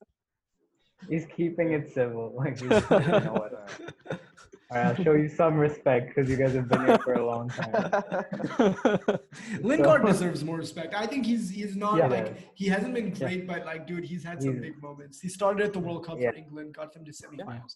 He's 1.08 1.26
keeping 1.36 1.72
it 1.72 1.84
civil. 1.94 2.34
Like, 2.36 2.58
he's, 4.70 4.78
you 4.78 4.80
know 4.80 4.84
what? 4.84 4.86
All 4.86 4.90
right, 4.92 4.98
I'll 4.98 5.04
show 5.04 5.12
you 5.14 5.28
some 5.28 5.54
respect 5.56 6.08
because 6.14 6.28
you 6.30 6.36
guys 6.36 6.54
have 6.54 6.68
been 6.68 6.84
here 6.86 6.98
for 6.98 7.14
a 7.14 7.26
long 7.26 7.48
time. 7.48 9.18
Lingard 9.62 10.02
So- 10.02 10.06
deserves 10.08 10.44
more 10.44 10.56
respect. 10.56 10.94
I 10.94 11.06
think 11.06 11.26
he's 11.26 11.48
he's 11.50 11.76
not 11.76 11.96
Yeah. 11.98 12.06
like 12.08 12.36
he 12.54 12.66
hasn't 12.66 12.94
been 12.94 13.10
great, 13.12 13.46
but 13.46 13.64
like 13.66 13.86
dude, 13.86 14.04
he's 14.04 14.24
had 14.24 14.42
some 14.42 14.52
He's- 14.52 14.62
big 14.62 14.82
moments. 14.82 15.20
He 15.20 15.28
started 15.28 15.64
at 15.64 15.72
the 15.72 15.78
World 15.80 16.04
Cup 16.06 16.18
Yeah. 16.20 16.30
for 16.32 16.36
England, 16.36 16.74
got 16.74 16.92
them 16.92 17.04
to 17.04 17.10
semifinals. 17.12 17.74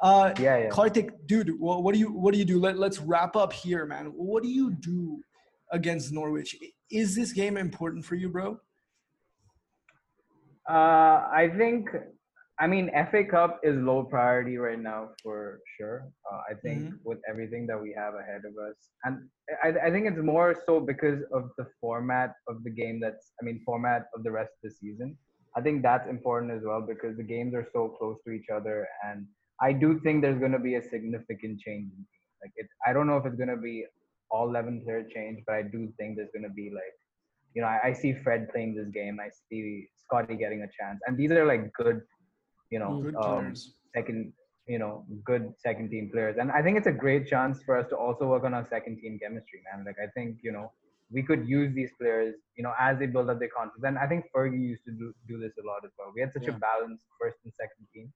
Uh, 0.00 0.32
Yeah, 0.38 0.58
yeah. 0.58 0.68
Karthik, 0.68 1.10
dude, 1.26 1.58
what, 1.58 1.82
what 1.82 1.94
do 1.94 2.00
you 2.00 2.12
what 2.12 2.32
do 2.32 2.38
you 2.38 2.44
do? 2.44 2.58
Let 2.60 2.78
Let's 2.78 2.98
wrap 3.00 3.34
up 3.36 3.52
here, 3.52 3.86
man. 3.86 4.06
What 4.14 4.42
do 4.42 4.48
you 4.50 4.70
do 4.72 5.22
against 5.72 6.12
Norwich? 6.12 6.54
Is 6.90 7.14
this 7.16 7.32
game 7.32 7.56
important 7.56 8.04
for 8.04 8.14
you, 8.14 8.28
bro? 8.28 8.60
Uh, 10.68 11.26
I 11.42 11.50
think, 11.56 11.88
I 12.58 12.66
mean, 12.66 12.90
FA 13.10 13.22
Cup 13.24 13.60
is 13.62 13.76
low 13.76 14.02
priority 14.04 14.56
right 14.56 14.78
now 14.78 15.10
for 15.22 15.60
sure. 15.76 16.08
Uh, 16.30 16.40
I 16.50 16.54
think 16.54 16.94
with 17.04 17.18
everything 17.28 17.66
that 17.66 17.80
we 17.80 17.94
have 17.96 18.14
ahead 18.14 18.42
of 18.46 18.54
us, 18.66 18.76
and 19.04 19.28
I, 19.62 19.88
I 19.88 19.90
think 19.90 20.06
it's 20.06 20.22
more 20.22 20.56
so 20.64 20.80
because 20.80 21.20
of 21.34 21.50
the 21.58 21.66
format 21.80 22.32
of 22.48 22.64
the 22.64 22.70
game. 22.70 22.98
That's, 22.98 23.32
I 23.40 23.44
mean, 23.44 23.60
format 23.64 24.06
of 24.14 24.24
the 24.24 24.30
rest 24.30 24.52
of 24.52 24.70
the 24.70 24.74
season. 24.74 25.18
I 25.54 25.60
think 25.60 25.82
that's 25.82 26.08
important 26.08 26.52
as 26.52 26.62
well 26.64 26.80
because 26.80 27.16
the 27.16 27.22
games 27.22 27.54
are 27.54 27.66
so 27.74 27.88
close 27.98 28.16
to 28.26 28.32
each 28.32 28.48
other, 28.54 28.88
and 29.04 29.26
I 29.60 29.72
do 29.72 30.00
think 30.00 30.22
there's 30.22 30.38
going 30.38 30.52
to 30.52 30.58
be 30.58 30.76
a 30.76 30.82
significant 30.82 31.60
change. 31.60 31.90
in. 31.92 32.06
Like, 32.42 32.52
it, 32.56 32.68
I 32.86 32.94
don't 32.94 33.06
know 33.06 33.18
if 33.18 33.26
it's 33.26 33.36
going 33.36 33.48
to 33.48 33.56
be 33.56 33.84
all 34.30 34.48
11 34.48 34.82
player 34.84 35.06
change, 35.14 35.42
but 35.46 35.56
I 35.56 35.62
do 35.62 35.92
think 35.98 36.16
there's 36.16 36.32
going 36.34 36.48
to 36.48 36.54
be 36.54 36.70
like 36.74 36.94
you 37.56 37.62
know, 37.62 37.68
I, 37.68 37.88
I 37.88 37.92
see 37.94 38.12
Fred 38.12 38.50
playing 38.52 38.74
this 38.74 38.88
game. 38.92 39.18
I 39.18 39.30
see 39.48 39.88
Scotty 39.96 40.36
getting 40.36 40.60
a 40.60 40.68
chance, 40.78 41.00
and 41.06 41.16
these 41.16 41.30
are 41.30 41.46
like 41.46 41.72
good, 41.72 42.02
you 42.70 42.78
know, 42.78 43.12
um, 43.20 43.54
second, 43.94 44.32
you 44.66 44.78
know, 44.78 45.04
good 45.24 45.52
second 45.58 45.90
team 45.90 46.10
players. 46.12 46.36
And 46.38 46.50
I 46.50 46.62
think 46.62 46.76
it's 46.78 46.86
a 46.86 46.92
great 46.92 47.26
chance 47.26 47.62
for 47.64 47.76
us 47.76 47.86
to 47.90 47.96
also 47.96 48.26
work 48.26 48.44
on 48.44 48.54
our 48.54 48.66
second 48.68 48.98
team 49.00 49.18
chemistry, 49.22 49.60
man. 49.72 49.84
Like 49.84 49.96
I 50.02 50.08
think 50.16 50.38
you 50.42 50.52
know 50.52 50.72
we 51.10 51.22
could 51.22 51.48
use 51.48 51.74
these 51.74 51.90
players, 52.00 52.34
you 52.56 52.64
know, 52.64 52.72
as 52.80 52.98
they 52.98 53.06
build 53.06 53.30
up 53.30 53.38
their 53.38 53.48
confidence. 53.56 53.84
And 53.84 53.96
I 53.96 54.06
think 54.08 54.24
Fergie 54.34 54.60
used 54.60 54.84
to 54.86 54.92
do, 54.92 55.14
do 55.28 55.38
this 55.38 55.52
a 55.62 55.64
lot 55.64 55.84
as 55.84 55.92
well. 55.96 56.10
We 56.12 56.20
had 56.20 56.32
such 56.32 56.48
a 56.48 56.52
balanced 56.52 57.04
first 57.20 57.38
and 57.44 57.52
second 57.54 57.86
team 57.94 58.12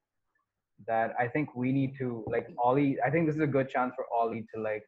that 0.89 1.15
I 1.17 1.29
think 1.29 1.55
we 1.55 1.71
need 1.71 1.97
to 1.99 2.25
like 2.27 2.49
Ole. 2.59 2.97
I 3.05 3.11
think 3.11 3.27
this 3.27 3.37
is 3.37 3.43
a 3.43 3.47
good 3.47 3.69
chance 3.69 3.95
for 3.95 4.07
Ole 4.13 4.43
to 4.55 4.61
like 4.61 4.83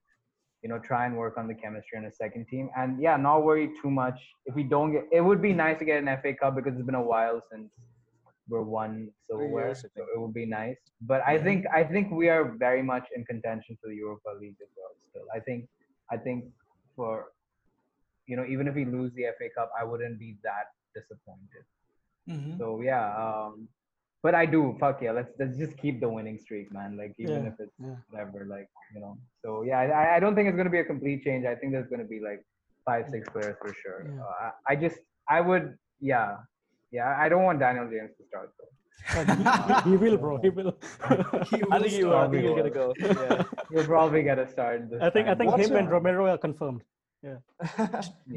you 0.63 0.69
know, 0.69 0.79
try 0.79 1.07
and 1.07 1.17
work 1.17 1.37
on 1.37 1.49
the 1.49 1.55
chemistry 1.55 1.99
on 1.99 2.05
a 2.05 2.13
second 2.13 2.47
team. 2.47 2.71
And 2.77 3.01
yeah, 3.03 3.17
not 3.17 3.43
worry 3.43 3.71
too 3.83 3.91
much. 3.91 4.19
If 4.47 4.55
we 4.55 4.63
don't 4.63 4.93
get, 4.93 5.05
it 5.11 5.21
would 5.21 5.43
be 5.43 5.53
nice 5.53 5.79
to 5.81 5.85
get 5.85 6.03
an 6.03 6.07
FA 6.23 6.35
Cup 6.35 6.55
because 6.55 6.75
it's 6.75 6.87
been 6.87 6.95
a 6.95 7.03
while 7.03 7.43
since 7.51 7.69
we're 8.49 8.63
one 8.63 9.11
silverware. 9.27 9.75
So 9.75 9.89
it 9.97 10.19
would 10.21 10.35
be 10.35 10.47
nice. 10.47 10.77
But 11.03 11.23
I 11.27 11.39
think 11.39 11.67
I 11.73 11.85
think 11.85 12.11
we 12.11 12.29
are 12.29 12.45
very 12.59 12.83
much 12.83 13.07
in 13.15 13.25
contention 13.25 13.79
for 13.81 13.89
the 13.89 13.97
Europa 13.97 14.31
League 14.41 14.57
as 14.63 14.69
well. 14.77 14.93
Still, 15.11 15.27
I 15.35 15.41
think 15.41 15.69
I 16.11 16.17
think 16.17 16.45
for 16.97 17.33
you 18.27 18.37
know, 18.37 18.45
even 18.47 18.69
if 18.69 18.75
we 18.75 18.85
lose 18.85 19.13
the 19.15 19.25
FA 19.39 19.49
Cup, 19.57 19.71
I 19.79 19.85
wouldn't 19.85 20.19
be 20.19 20.37
that 20.43 20.67
disappointed. 20.95 21.65
Mhm. 22.29 22.59
So 22.59 22.81
yeah, 22.81 23.07
um, 23.17 23.69
but 24.23 24.35
I 24.35 24.47
do. 24.47 24.77
Fuck 24.79 25.03
yeah, 25.03 25.11
let's 25.13 25.33
let's 25.39 25.59
just 25.59 25.77
keep 25.79 26.01
the 26.01 26.09
winning 26.09 26.39
streak, 26.39 26.73
man. 26.73 26.97
Like 26.97 27.15
even 27.19 27.43
Yeah, 27.45 27.51
if 27.51 27.55
it's 27.59 27.75
yeah. 27.81 27.97
whatever, 28.11 28.47
like 28.47 28.69
you 28.95 29.01
know. 29.01 29.19
So 29.45 29.63
yeah, 29.63 29.81
I, 29.81 30.17
I 30.17 30.21
don't 30.21 30.35
think 30.35 30.49
it's 30.49 30.57
gonna 30.57 30.71
be 30.71 30.79
a 30.79 30.85
complete 30.85 31.23
change. 31.25 31.45
I 31.47 31.55
think 31.57 31.73
there's 31.73 31.89
gonna 31.89 32.05
be 32.17 32.21
like 32.21 32.45
five, 32.85 33.09
six 33.09 33.29
players 33.31 33.57
for 33.61 33.75
sure. 33.83 34.07
Uh, 34.21 34.51
I, 34.69 34.73
I 34.73 34.77
just 34.77 34.99
I 35.29 35.41
would 35.41 35.77
yeah, 36.01 36.37
yeah. 36.93 37.17
I 37.19 37.29
don't 37.29 37.43
want 37.43 37.59
Daniel 37.59 37.87
James 37.87 38.13
to 38.19 38.25
start 38.27 38.53
though. 38.59 38.69
He, 39.85 39.91
he 39.91 39.97
will, 39.97 40.17
bro. 40.17 40.39
He 40.41 40.51
will. 40.51 40.77
He 41.51 41.63
I 41.73 41.79
will 41.79 41.83
think 41.83 41.93
you 41.93 42.03
start. 42.03 42.15
are. 42.15 42.27
I 42.27 42.31
think 42.31 42.43
you're 42.45 42.57
gonna 42.57 42.71
go. 42.71 42.95
Yeah. 43.01 43.43
You'll 43.73 43.85
probably 43.85 44.23
get 44.23 44.39
a 44.39 44.49
start. 44.49 44.89
This 44.91 45.01
I 45.03 45.11
think 45.11 45.29
I 45.29 45.35
think 45.35 45.51
What's 45.51 45.67
him 45.69 45.77
and 45.77 45.91
Romero 45.91 46.27
are 46.29 46.39
confirmed. 46.39 46.83
Yeah. 47.23 47.37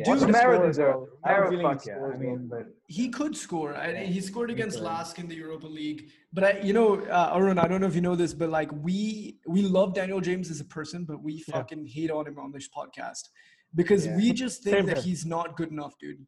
Dude, 0.05 0.21
Romero 0.21 0.55
scores, 0.55 0.67
deserves. 0.77 1.09
I'm 1.23 1.41
Romero, 1.43 1.69
fuck 1.73 1.85
yeah. 1.85 1.95
scores 1.95 2.15
I 2.15 2.17
mean, 2.19 2.47
but 2.47 2.65
He 2.87 3.09
could 3.09 3.35
score. 3.35 3.75
I, 3.75 4.05
he 4.05 4.21
scored 4.21 4.51
against 4.51 4.77
could. 4.77 4.85
LASK 4.85 5.17
in 5.19 5.27
the 5.27 5.35
Europa 5.35 5.65
League. 5.67 6.01
But 6.33 6.43
I, 6.43 6.51
you 6.59 6.73
know, 6.73 7.01
uh, 7.05 7.31
Arun, 7.35 7.57
I 7.57 7.67
don't 7.67 7.81
know 7.81 7.87
if 7.87 7.95
you 7.95 8.01
know 8.01 8.15
this, 8.15 8.33
but 8.33 8.49
like 8.49 8.71
we 8.71 9.37
we 9.47 9.61
love 9.63 9.93
Daniel 9.93 10.21
James 10.21 10.49
as 10.51 10.59
a 10.61 10.65
person, 10.65 11.03
but 11.05 11.21
we 11.21 11.33
Yeah. 11.47 11.55
fucking 11.57 11.85
hate 11.87 12.11
on 12.11 12.27
him 12.27 12.37
on 12.39 12.51
this 12.51 12.67
podcast 12.69 13.29
because 13.73 14.05
Yeah. 14.05 14.17
we 14.17 14.33
just 14.33 14.63
think 14.63 14.75
Same 14.77 14.85
that 14.87 14.97
here. 14.97 15.03
he's 15.03 15.25
not 15.25 15.57
good 15.57 15.71
enough, 15.71 15.93
dude. 15.99 16.25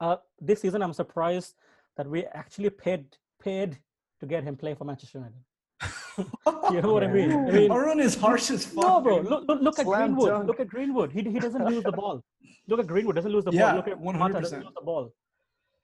Uh, 0.00 0.16
this 0.40 0.60
season, 0.60 0.82
I'm 0.82 0.92
surprised 0.92 1.54
that 1.96 2.06
we 2.08 2.24
actually 2.26 2.70
paid 2.70 3.06
paid 3.42 3.78
to 4.20 4.26
get 4.26 4.44
him 4.44 4.56
play 4.56 4.74
for 4.74 4.84
Manchester 4.84 5.18
United. 5.18 5.42
You 6.72 6.80
know 6.82 6.94
what 6.94 7.04
I 7.04 7.08
mean? 7.08 7.30
I 7.30 7.50
mean, 7.50 7.70
Arun 7.70 8.00
is 8.00 8.14
harsh 8.14 8.50
as 8.50 8.64
fuck. 8.64 8.84
no, 8.84 9.00
bro. 9.02 9.16
Look, 9.20 9.44
look, 9.46 9.60
look 9.60 9.78
at 9.78 9.84
Greenwood. 9.86 10.28
dunk. 10.30 10.46
Look 10.46 10.60
at 10.60 10.68
Greenwood. 10.68 11.12
He 11.12 11.20
he 11.22 11.38
doesn't 11.38 11.64
lose 11.66 11.84
the 11.84 11.92
ball. 12.02 12.22
Look 12.66 12.80
at 12.80 12.86
Greenwood. 12.86 13.16
Doesn't 13.16 13.30
lose 13.30 13.44
the 13.44 13.52
Yeah, 13.52 13.66
ball. 13.66 13.76
Look 13.76 13.88
at 13.88 14.02
Mata. 14.02 14.40
Doesn't 14.40 14.60
100%. 14.62 14.64
lose 14.64 14.74
the 14.80 14.84
ball. 14.90 15.12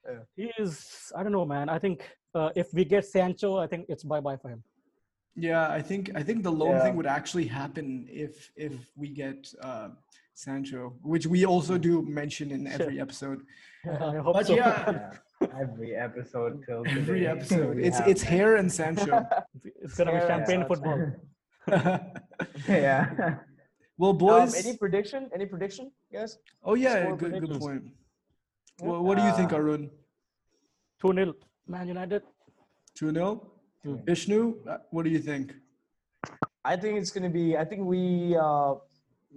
Yeah. 0.09 0.19
He 0.35 0.51
is. 0.57 1.11
I 1.15 1.21
don't 1.23 1.31
know, 1.31 1.45
man. 1.45 1.69
I 1.69 1.77
think 1.77 1.97
uh, 2.33 2.49
if 2.55 2.73
we 2.73 2.83
get 2.83 3.05
Sancho, 3.05 3.57
I 3.57 3.67
think 3.67 3.85
it's 3.87 4.03
bye 4.03 4.19
bye 4.19 4.35
for 4.35 4.49
him. 4.49 4.63
Yeah, 5.35 5.69
I 5.69 5.81
think 5.81 6.09
I 6.15 6.23
think 6.23 6.41
the 6.43 6.51
loan 6.51 6.71
Yeah. 6.71 6.83
thing 6.83 6.95
would 6.95 7.11
actually 7.17 7.45
happen 7.61 8.07
if 8.09 8.51
if 8.55 8.73
we 8.95 9.07
get 9.09 9.53
uh, 9.61 9.89
Sancho, 10.33 10.95
which 11.03 11.27
we 11.27 11.45
also 11.45 11.77
do 11.77 12.01
mention 12.03 12.51
in 12.51 12.67
every 12.67 12.99
episode. 12.99 13.41
I 13.85 14.17
hope 14.17 14.33
But 14.35 14.47
so. 14.47 14.55
yeah, 14.55 15.11
yeah, 15.41 15.47
every 15.61 15.95
episode 15.95 16.63
till 16.65 16.83
every 16.87 17.19
today, 17.19 17.27
episode, 17.27 17.77
it's 17.79 17.99
have 17.99 18.07
it's 18.07 18.21
hair 18.23 18.55
and 18.55 18.71
Sancho. 18.71 19.25
it's 19.83 19.95
gonna 19.95 20.11
be 20.11 20.17
Yeah, 20.17 20.27
champagne 20.27 20.61
yeah. 20.61 20.67
football. 20.67 20.99
yeah. 22.67 23.35
well, 23.97 24.11
Um, 24.11 24.17
boys. 24.17 24.55
any 24.65 24.77
prediction? 24.77 25.29
Any 25.33 25.45
prediction, 25.45 25.91
guys? 26.11 26.37
oh 26.63 26.75
yeah, 26.75 27.03
score 27.03 27.17
good 27.17 27.39
good 27.39 27.59
point. 27.59 27.83
Yeah. 28.81 28.87
What, 28.87 29.03
what 29.03 29.17
do 29.17 29.23
you 29.23 29.33
think, 29.33 29.53
Uh, 29.53 29.57
Arun? 29.57 29.91
Two 30.99 31.13
0 31.13 31.33
Man 31.67 31.87
United. 31.87 32.23
Two 32.95 33.11
0 33.13 33.49
Hmm. 33.83 33.97
Vishnu, 34.05 34.55
uh, 34.65 34.77
what 34.91 35.03
do 35.03 35.09
you 35.09 35.19
think? 35.19 35.53
I 36.63 36.77
think 36.77 36.97
it's 36.99 37.11
gonna 37.11 37.29
be. 37.29 37.57
I 37.57 37.65
think 37.65 37.81
we 37.83 38.37
uh 38.39 38.75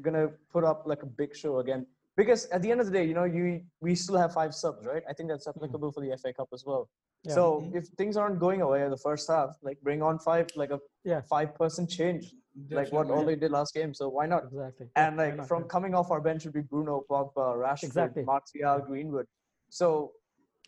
gonna 0.02 0.28
put 0.52 0.64
up 0.64 0.82
like 0.87 1.02
a 1.02 1.06
big 1.06 1.35
show 1.37 1.59
again 1.59 1.87
because 2.16 2.46
at 2.46 2.62
the 2.62 2.70
end 2.70 2.80
of 2.80 2.87
the 2.87 2.92
day, 2.92 3.04
you 3.04 3.14
know, 3.14 3.24
you 3.24 3.62
we 3.80 3.94
still 3.94 4.16
have 4.16 4.32
five 4.32 4.54
subs, 4.54 4.87
right? 4.87 5.02
I 5.09 5.12
think 5.12 5.28
that's 5.28 5.46
applicable 5.46 5.92
for 5.92 6.00
the 6.00 6.12
FA 6.16 6.32
Cup 6.32 6.48
as 6.52 6.64
well. 6.66 6.88
Yeah. 7.24 7.35
So 7.35 7.44
Mhm. 7.61 7.76
if 7.76 7.85
things 7.98 8.16
aren't 8.16 8.38
going 8.38 8.61
away 8.62 8.85
in 8.85 8.90
the 8.90 8.96
first 9.09 9.28
half, 9.28 9.56
like 9.62 9.80
bring 9.80 10.02
on 10.02 10.18
five, 10.18 10.46
like 10.56 10.70
a 10.70 10.80
Yeah. 11.04 11.20
five 11.22 11.54
person 11.54 11.87
change, 11.87 12.35
like 12.70 12.90
what 12.92 13.09
Definitely. 13.09 13.35
Ole 13.35 13.40
did 13.40 13.50
last 13.50 13.74
game. 13.74 13.92
So 13.94 14.09
why 14.09 14.26
not? 14.26 14.44
Exactly. 14.44 14.88
And 14.96 15.16
like 15.16 15.37
not? 15.37 15.48
from 15.48 15.64
coming 15.64 15.94
off 15.94 16.11
our 16.11 16.20
bench 16.20 16.44
would 16.44 16.54
be 16.54 16.62
Bruno, 16.62 17.04
Pogba, 17.11 17.56
Rashford, 17.64 17.85
Exactly. 17.85 18.22
Martial, 18.24 18.78
Greenwood. 18.80 19.26
So 19.70 20.12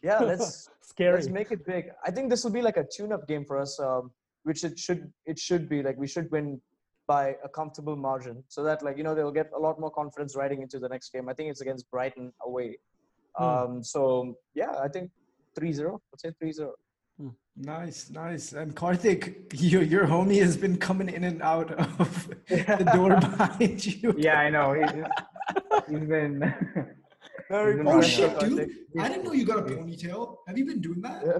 yeah, 0.02 0.18
let's 0.30 0.68
Scary. 0.82 1.14
let's 1.14 1.28
make 1.28 1.50
it 1.52 1.64
big. 1.64 1.90
I 2.04 2.10
think 2.10 2.28
this 2.30 2.44
will 2.44 2.50
be 2.60 2.62
like 2.62 2.76
a 2.76 2.84
tune-up 2.84 3.26
game 3.26 3.44
for 3.44 3.58
us, 3.58 3.78
um, 3.80 4.12
which 4.42 4.64
it 4.64 4.78
should 4.78 5.12
it 5.24 5.38
should 5.38 5.68
be 5.68 5.82
like 5.82 5.96
we 5.96 6.06
should 6.06 6.30
win 6.30 6.60
by 7.08 7.34
a 7.42 7.48
comfortable 7.48 7.96
margin, 7.96 8.44
so 8.48 8.62
that 8.62 8.82
like 8.86 8.96
you 8.98 9.02
know 9.06 9.14
they'll 9.16 9.38
get 9.42 9.50
a 9.56 9.58
lot 9.66 9.80
more 9.80 9.90
confidence 9.90 10.36
riding 10.36 10.60
into 10.62 10.78
the 10.78 10.88
next 10.94 11.12
game. 11.12 11.28
I 11.28 11.34
think 11.34 11.50
it's 11.50 11.62
against 11.66 11.90
Brighton 11.90 12.32
away. 12.48 12.78
Hmm. 13.36 13.44
Um, 13.44 13.72
so 13.82 14.36
yeah, 14.54 14.72
I 14.86 14.88
think 14.88 15.10
3-0. 15.58 15.98
Let's 16.12 16.22
say 16.22 16.32
3-0. 16.42 16.70
Nice, 17.56 18.10
nice. 18.10 18.52
And 18.52 18.76
Karthik, 18.76 19.22
your 19.72 19.82
your 19.82 20.06
homie 20.06 20.40
has 20.46 20.56
been 20.56 20.76
coming 20.76 21.08
in 21.08 21.24
and 21.24 21.42
out 21.42 21.70
of 21.72 22.28
the 22.48 22.90
door 22.94 23.10
behind 23.18 23.84
you. 23.84 24.14
Yeah, 24.16 24.38
I 24.46 24.48
know. 24.50 24.68
He's 24.78 24.92
he's 25.90 26.08
been. 26.16 26.34
Very 27.50 27.78
He's 27.78 27.86
Oh 27.92 28.02
shit, 28.02 28.30
I 28.36 28.40
dude! 28.48 28.58
think. 28.58 28.72
I 29.00 29.08
didn't 29.08 29.24
know 29.24 29.32
you 29.40 29.46
got 29.46 29.58
a 29.58 29.62
ponytail. 29.62 30.36
Have 30.46 30.56
you 30.58 30.66
been 30.66 30.80
doing 30.88 31.00
that, 31.00 31.22
Yeah. 31.26 31.38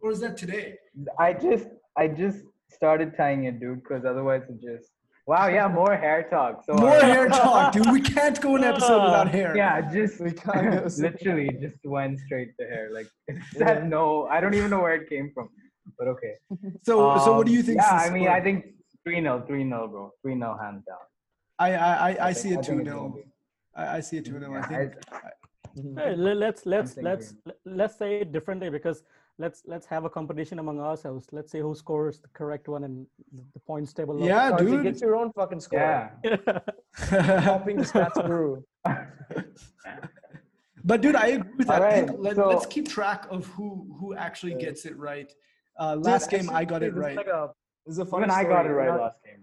or 0.00 0.10
is 0.10 0.20
that 0.20 0.36
today? 0.36 0.64
I 1.18 1.34
just, 1.34 1.68
I 2.02 2.08
just 2.08 2.38
started 2.78 3.14
tying 3.16 3.44
it, 3.44 3.60
dude, 3.60 3.82
because 3.82 4.04
otherwise 4.12 4.42
it 4.48 4.58
just. 4.70 4.90
Wow, 5.30 5.46
yeah, 5.46 5.68
more 5.68 5.94
hair 5.96 6.24
talk. 6.28 6.64
So 6.66 6.74
More 6.74 6.90
hair 6.98 7.28
talk, 7.28 7.72
dude. 7.72 7.88
We 7.92 8.00
can't 8.16 8.40
go 8.40 8.56
an 8.56 8.64
episode 8.64 9.02
without 9.04 9.28
hair. 9.28 9.56
Yeah, 9.56 9.80
just 9.96 10.18
We 10.20 10.32
can't 10.32 10.66
go 10.72 10.88
so- 10.94 11.02
literally 11.02 11.48
just 11.64 11.76
went 11.84 12.18
straight 12.26 12.50
to 12.58 12.64
hair. 12.72 12.88
Like 12.92 13.06
it 13.28 13.36
Yeah. 13.54 13.58
said 13.60 13.88
no, 13.88 14.26
I 14.26 14.40
don't 14.40 14.54
even 14.60 14.70
know 14.74 14.80
where 14.86 14.96
it 15.02 15.08
came 15.08 15.30
from. 15.32 15.46
But 15.96 16.08
okay. 16.14 16.34
So, 16.82 16.94
so 17.24 17.36
what 17.36 17.46
do 17.46 17.52
Um, 17.52 17.56
you 17.58 17.62
think? 17.62 17.78
Yeah, 17.78 17.92
I 18.06 18.10
mean, 18.10 18.26
I 18.26 18.40
think 18.40 18.58
3 19.04 19.20
0, 19.22 19.44
3 19.46 19.68
0, 19.68 19.88
bro. 19.92 20.12
3 20.22 20.34
0, 20.34 20.58
hands 20.62 20.82
down. 20.90 21.04
I 21.60 21.68
I 21.74 21.92
I, 21.92 22.10
I 22.28 22.32
think- 22.32 22.36
see 22.42 22.52
a 22.54 22.58
I 22.58 22.62
two 22.68 22.76
think 22.78 22.88
0 22.88 23.18
I, 23.76 23.84
I 23.96 24.00
see 24.00 24.18
a 24.18 24.22
two 24.22 24.36
0 24.40 24.52
I 24.52 24.58
Yeah, 24.58 24.66
think. 24.66 25.98
Hey, 26.00 26.16
let's 26.44 26.66
let's 26.74 26.96
let's 27.08 27.26
let's 27.80 27.96
say 28.02 28.10
it 28.22 28.32
differently 28.36 28.70
because 28.78 29.04
let's 29.40 29.62
let's 29.72 29.86
have 29.86 30.04
a 30.04 30.10
competition 30.18 30.58
among 30.58 30.78
ourselves. 30.80 31.26
Let's 31.32 31.50
see 31.52 31.60
who 31.66 31.74
scores 31.74 32.18
the 32.24 32.28
correct 32.40 32.68
one 32.68 32.84
in 32.84 33.06
the 33.54 33.60
points 33.70 33.92
table. 33.92 34.14
Yeah, 34.20 34.50
Karthik, 34.52 34.58
dude. 34.58 34.82
Get 34.84 35.00
your 35.00 35.16
own 35.16 35.32
fucking 35.32 35.60
score. 35.60 35.80
Yeah. 35.80 36.58
Copying 37.50 37.78
the 37.78 37.84
stats 37.92 38.18
guru. 38.26 38.62
But 40.82 41.02
dude, 41.02 41.14
I 41.14 41.26
agree 41.36 41.52
with 41.58 41.66
that. 41.68 41.82
Right, 41.82 42.18
let, 42.26 42.36
so- 42.36 42.50
us 42.52 42.64
keep 42.66 42.88
track 42.88 43.26
of 43.30 43.46
who 43.54 43.68
who 43.98 44.14
actually 44.14 44.52
Yeah. 44.52 44.64
gets 44.66 44.86
it 44.86 44.96
right. 44.96 45.30
Uh, 45.78 45.94
Dude, 45.96 46.04
last 46.06 46.30
game, 46.30 46.40
actually, 46.40 46.56
I 46.56 46.64
got 46.64 46.82
it 46.82 46.94
right. 46.94 47.16
Like 47.16 47.26
a, 47.26 47.50
this 47.86 47.92
is 47.94 47.98
a 47.98 48.06
funny 48.06 48.24
Even 48.24 48.34
I 48.40 48.44
got 48.44 48.64
it 48.66 48.70
right 48.80 48.88
our- 48.88 49.00
last 49.00 49.18
game. 49.24 49.42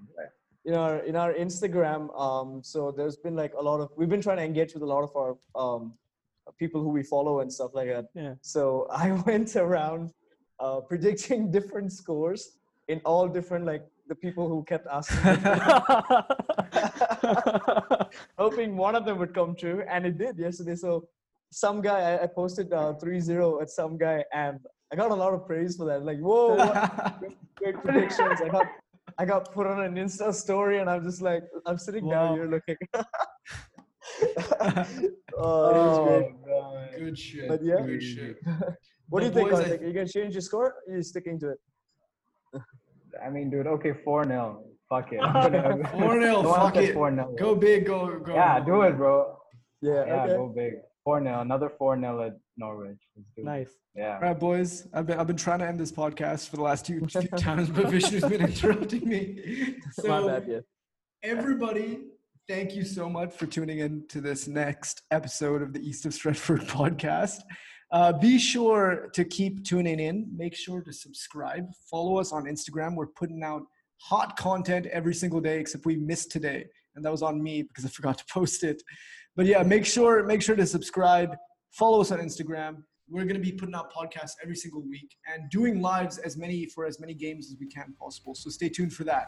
in 0.66 0.74
our 0.74 0.96
in 1.10 1.16
our 1.16 1.32
Instagram, 1.34 2.02
um, 2.20 2.50
so 2.72 2.92
there's 2.98 3.18
been 3.18 3.36
like 3.44 3.54
a 3.54 3.64
lot 3.70 3.80
of 3.84 3.88
we've 3.98 4.10
been 4.16 4.22
trying 4.28 4.38
to 4.38 4.44
engage 4.52 4.74
with 4.74 4.84
a 4.84 4.92
lot 4.96 5.04
of 5.08 5.12
our 5.22 5.32
um, 5.64 5.94
people 6.58 6.82
who 6.82 6.90
we 6.90 7.04
follow 7.04 7.40
and 7.42 7.52
stuff 7.52 7.72
like 7.74 7.88
that. 7.88 8.06
Yeah. 8.14 8.34
So 8.42 8.88
I 8.92 9.12
went 9.26 9.56
around 9.56 10.12
uh, 10.60 10.82
predicting 10.82 11.52
different 11.52 11.92
scores 11.94 12.58
in 12.88 13.02
all 13.06 13.28
different 13.28 13.66
like 13.66 13.86
the 14.08 14.16
people 14.16 14.48
who 14.48 14.64
kept 14.64 14.88
asking, 14.88 15.20
hoping 18.38 18.78
one 18.78 18.96
of 18.96 19.04
them 19.06 19.20
would 19.20 19.34
come 19.34 19.54
true, 19.56 19.84
and 19.90 20.06
it 20.06 20.18
did 20.18 20.38
yesterday. 20.38 20.76
So 20.76 21.08
some 21.52 21.82
guy 21.82 22.18
I, 22.22 22.28
posted 22.28 22.72
uh, 22.72 22.94
3-0 23.02 23.62
at 23.62 23.70
some 23.70 23.98
guy, 23.98 24.24
and 24.34 24.60
I 24.92 24.96
got 24.96 25.12
a 25.12 25.16
lot 25.16 25.34
of 25.34 25.46
praise 25.46 25.76
for 25.76 25.86
that. 25.88 26.04
Like, 26.06 26.20
whoa, 26.20 26.56
great 27.56 27.76
predictions. 27.84 28.42
I 28.42 28.48
got 28.50 28.68
I 29.18 29.26
got 29.26 29.52
put 29.52 29.66
on 29.68 29.82
an 29.84 29.96
Insta 29.96 30.34
story, 30.34 30.80
and 30.80 30.90
I'm 30.90 31.04
just 31.04 31.22
like, 31.22 31.44
I'm 31.66 31.78
sitting 31.78 32.06
Wow. 32.06 32.28
down 32.28 32.36
here 32.36 32.46
looking. 32.46 32.78
oh, 35.38 35.70
it 35.70 35.78
was 35.78 36.08
great. 36.08 36.46
God. 36.46 36.90
Good 36.98 37.18
shit. 37.20 37.48
But 37.48 37.64
yeah. 37.64 37.82
Good 37.86 38.04
shit. 38.04 38.38
What 39.10 39.22
do 39.22 39.28
you 39.28 39.32
But 39.32 39.40
think? 39.40 39.54
I- 39.54 39.64
Karthik? 39.64 39.82
Are 39.82 39.88
you 39.88 39.94
gonna 39.94 40.08
change 40.08 40.34
your 40.34 40.42
score? 40.42 40.66
Or 40.66 40.94
are 40.94 40.98
you 40.98 41.02
sticking 41.02 41.40
to 41.40 41.52
it? 41.52 41.60
I 43.26 43.30
mean, 43.30 43.50
dude, 43.50 43.68
okay, 43.68 43.94
4 44.04 44.26
0. 44.26 44.64
Fuck 44.90 45.14
it. 45.14 45.22
4 45.22 46.22
0. 46.22 46.44
Fuck 46.44 46.76
it. 46.76 46.94
4 46.94 47.16
0. 47.16 47.36
Go 47.40 47.56
big. 47.56 47.86
Go 47.86 48.20
go. 48.20 48.34
Yeah, 48.34 48.60
do 48.60 48.82
it, 48.82 48.98
bro. 48.98 49.38
Yeah. 49.82 50.06
Yeah, 50.06 50.24
okay. 50.24 50.34
go 50.34 50.54
big. 50.56 50.74
4 51.04 51.24
0. 51.24 51.40
Another 51.40 51.70
4 51.70 52.00
0 52.00 52.22
at 52.26 52.38
Norwich. 52.58 53.00
Let's 53.16 53.30
do 53.36 53.42
it. 53.42 53.46
nice. 53.46 53.70
Yeah. 53.96 54.16
All 54.16 54.20
right, 54.20 54.40
boys. 54.40 54.88
I've 54.94 55.08
been 55.08 55.20
I've 55.20 55.28
been 55.28 55.38
trying 55.38 55.60
to 55.60 55.68
end 55.68 55.80
this 55.80 55.92
podcast 55.92 56.50
for 56.50 56.58
the 56.58 56.64
last 56.64 56.86
two, 56.86 57.00
few 57.08 57.22
times, 57.30 57.70
but 57.70 57.86
Vishnu's 57.86 58.26
been 58.26 58.42
interrupting 58.42 59.08
me. 59.08 59.76
My 60.04 60.28
bad. 60.28 60.46
Yeah. 60.48 60.60
everybody, 61.24 62.02
thank 62.48 62.74
you 62.74 62.86
so 62.86 63.10
much 63.10 63.34
for 63.34 63.46
tuning 63.46 63.80
in 63.80 64.06
to 64.08 64.22
this 64.22 64.48
next 64.48 65.02
episode 65.12 65.62
of 65.62 65.74
the 65.74 65.82
East 65.82 66.06
of 66.06 66.14
Stretford 66.14 66.66
podcast. 66.68 67.42
Uh, 67.92 68.14
be 68.14 68.40
sure 68.40 69.10
to 69.14 69.26
keep 69.26 69.66
tuning 69.66 70.00
in. 70.00 70.26
Make 70.34 70.56
sure 70.56 70.82
to 70.82 70.94
subscribe. 70.94 71.66
Follow 71.92 72.18
us 72.18 72.32
on 72.32 72.46
Instagram. 72.46 72.96
We're 72.96 73.08
putting 73.08 73.44
out 73.44 73.64
hot 73.98 74.38
content 74.38 74.86
every 74.88 75.14
single 75.14 75.42
day, 75.42 75.60
except 75.60 75.86
we 75.86 75.98
missed 75.98 76.32
today, 76.32 76.66
and 76.96 77.04
that 77.04 77.12
was 77.12 77.22
on 77.22 77.44
me 77.44 77.64
because 77.64 77.84
I 77.84 77.90
forgot 77.94 78.18
to 78.20 78.26
post 78.32 78.64
it. 78.64 78.82
But 79.36 79.46
yeah, 79.46 79.62
make 79.64 79.86
sure 79.86 80.24
make 80.24 80.42
sure 80.42 80.56
to 80.56 80.66
subscribe. 80.66 81.36
Follow 81.72 82.00
us 82.00 82.12
on 82.12 82.20
Instagram. 82.20 82.84
We're 83.10 83.24
going 83.24 83.42
to 83.42 83.42
be 83.42 83.52
putting 83.52 83.76
out 83.76 83.92
podcasts 83.94 84.36
every 84.42 84.56
single 84.56 84.84
week 84.84 85.16
and 85.34 85.50
doing 85.50 85.82
lives 85.82 86.18
as 86.18 86.38
many 86.38 86.66
for 86.68 86.86
as 86.86 87.00
many 87.00 87.14
games 87.14 87.52
as 87.52 87.58
we 87.60 87.68
can 87.68 87.94
possible. 88.00 88.36
So 88.36 88.50
stay 88.50 88.70
tuned 88.70 88.94
for 88.94 89.04
that. 89.04 89.28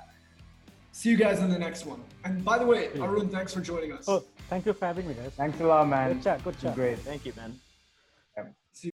See 0.91 1.09
you 1.09 1.17
guys 1.17 1.39
in 1.39 1.49
the 1.49 1.59
next 1.59 1.85
one. 1.85 2.01
And 2.23 2.43
by 2.43 2.57
the 2.57 2.65
way, 2.65 2.89
Arun, 2.99 3.29
thanks 3.29 3.53
for 3.53 3.61
joining 3.61 3.91
us. 3.93 4.05
Oh, 4.07 4.23
thank 4.49 4.65
you 4.65 4.73
for 4.73 4.85
having 4.85 5.07
me, 5.07 5.13
guys. 5.13 5.31
Thanks 5.37 5.59
a 5.61 5.63
lot, 5.63 5.87
man. 5.87 6.13
Good 6.13 6.23
chat. 6.23 6.43
Good 6.43 6.59
chat. 6.59 6.75
Great. 6.75 6.99
Thank 6.99 7.25
you, 7.25 7.33
man. 7.37 7.51
See 7.51 7.68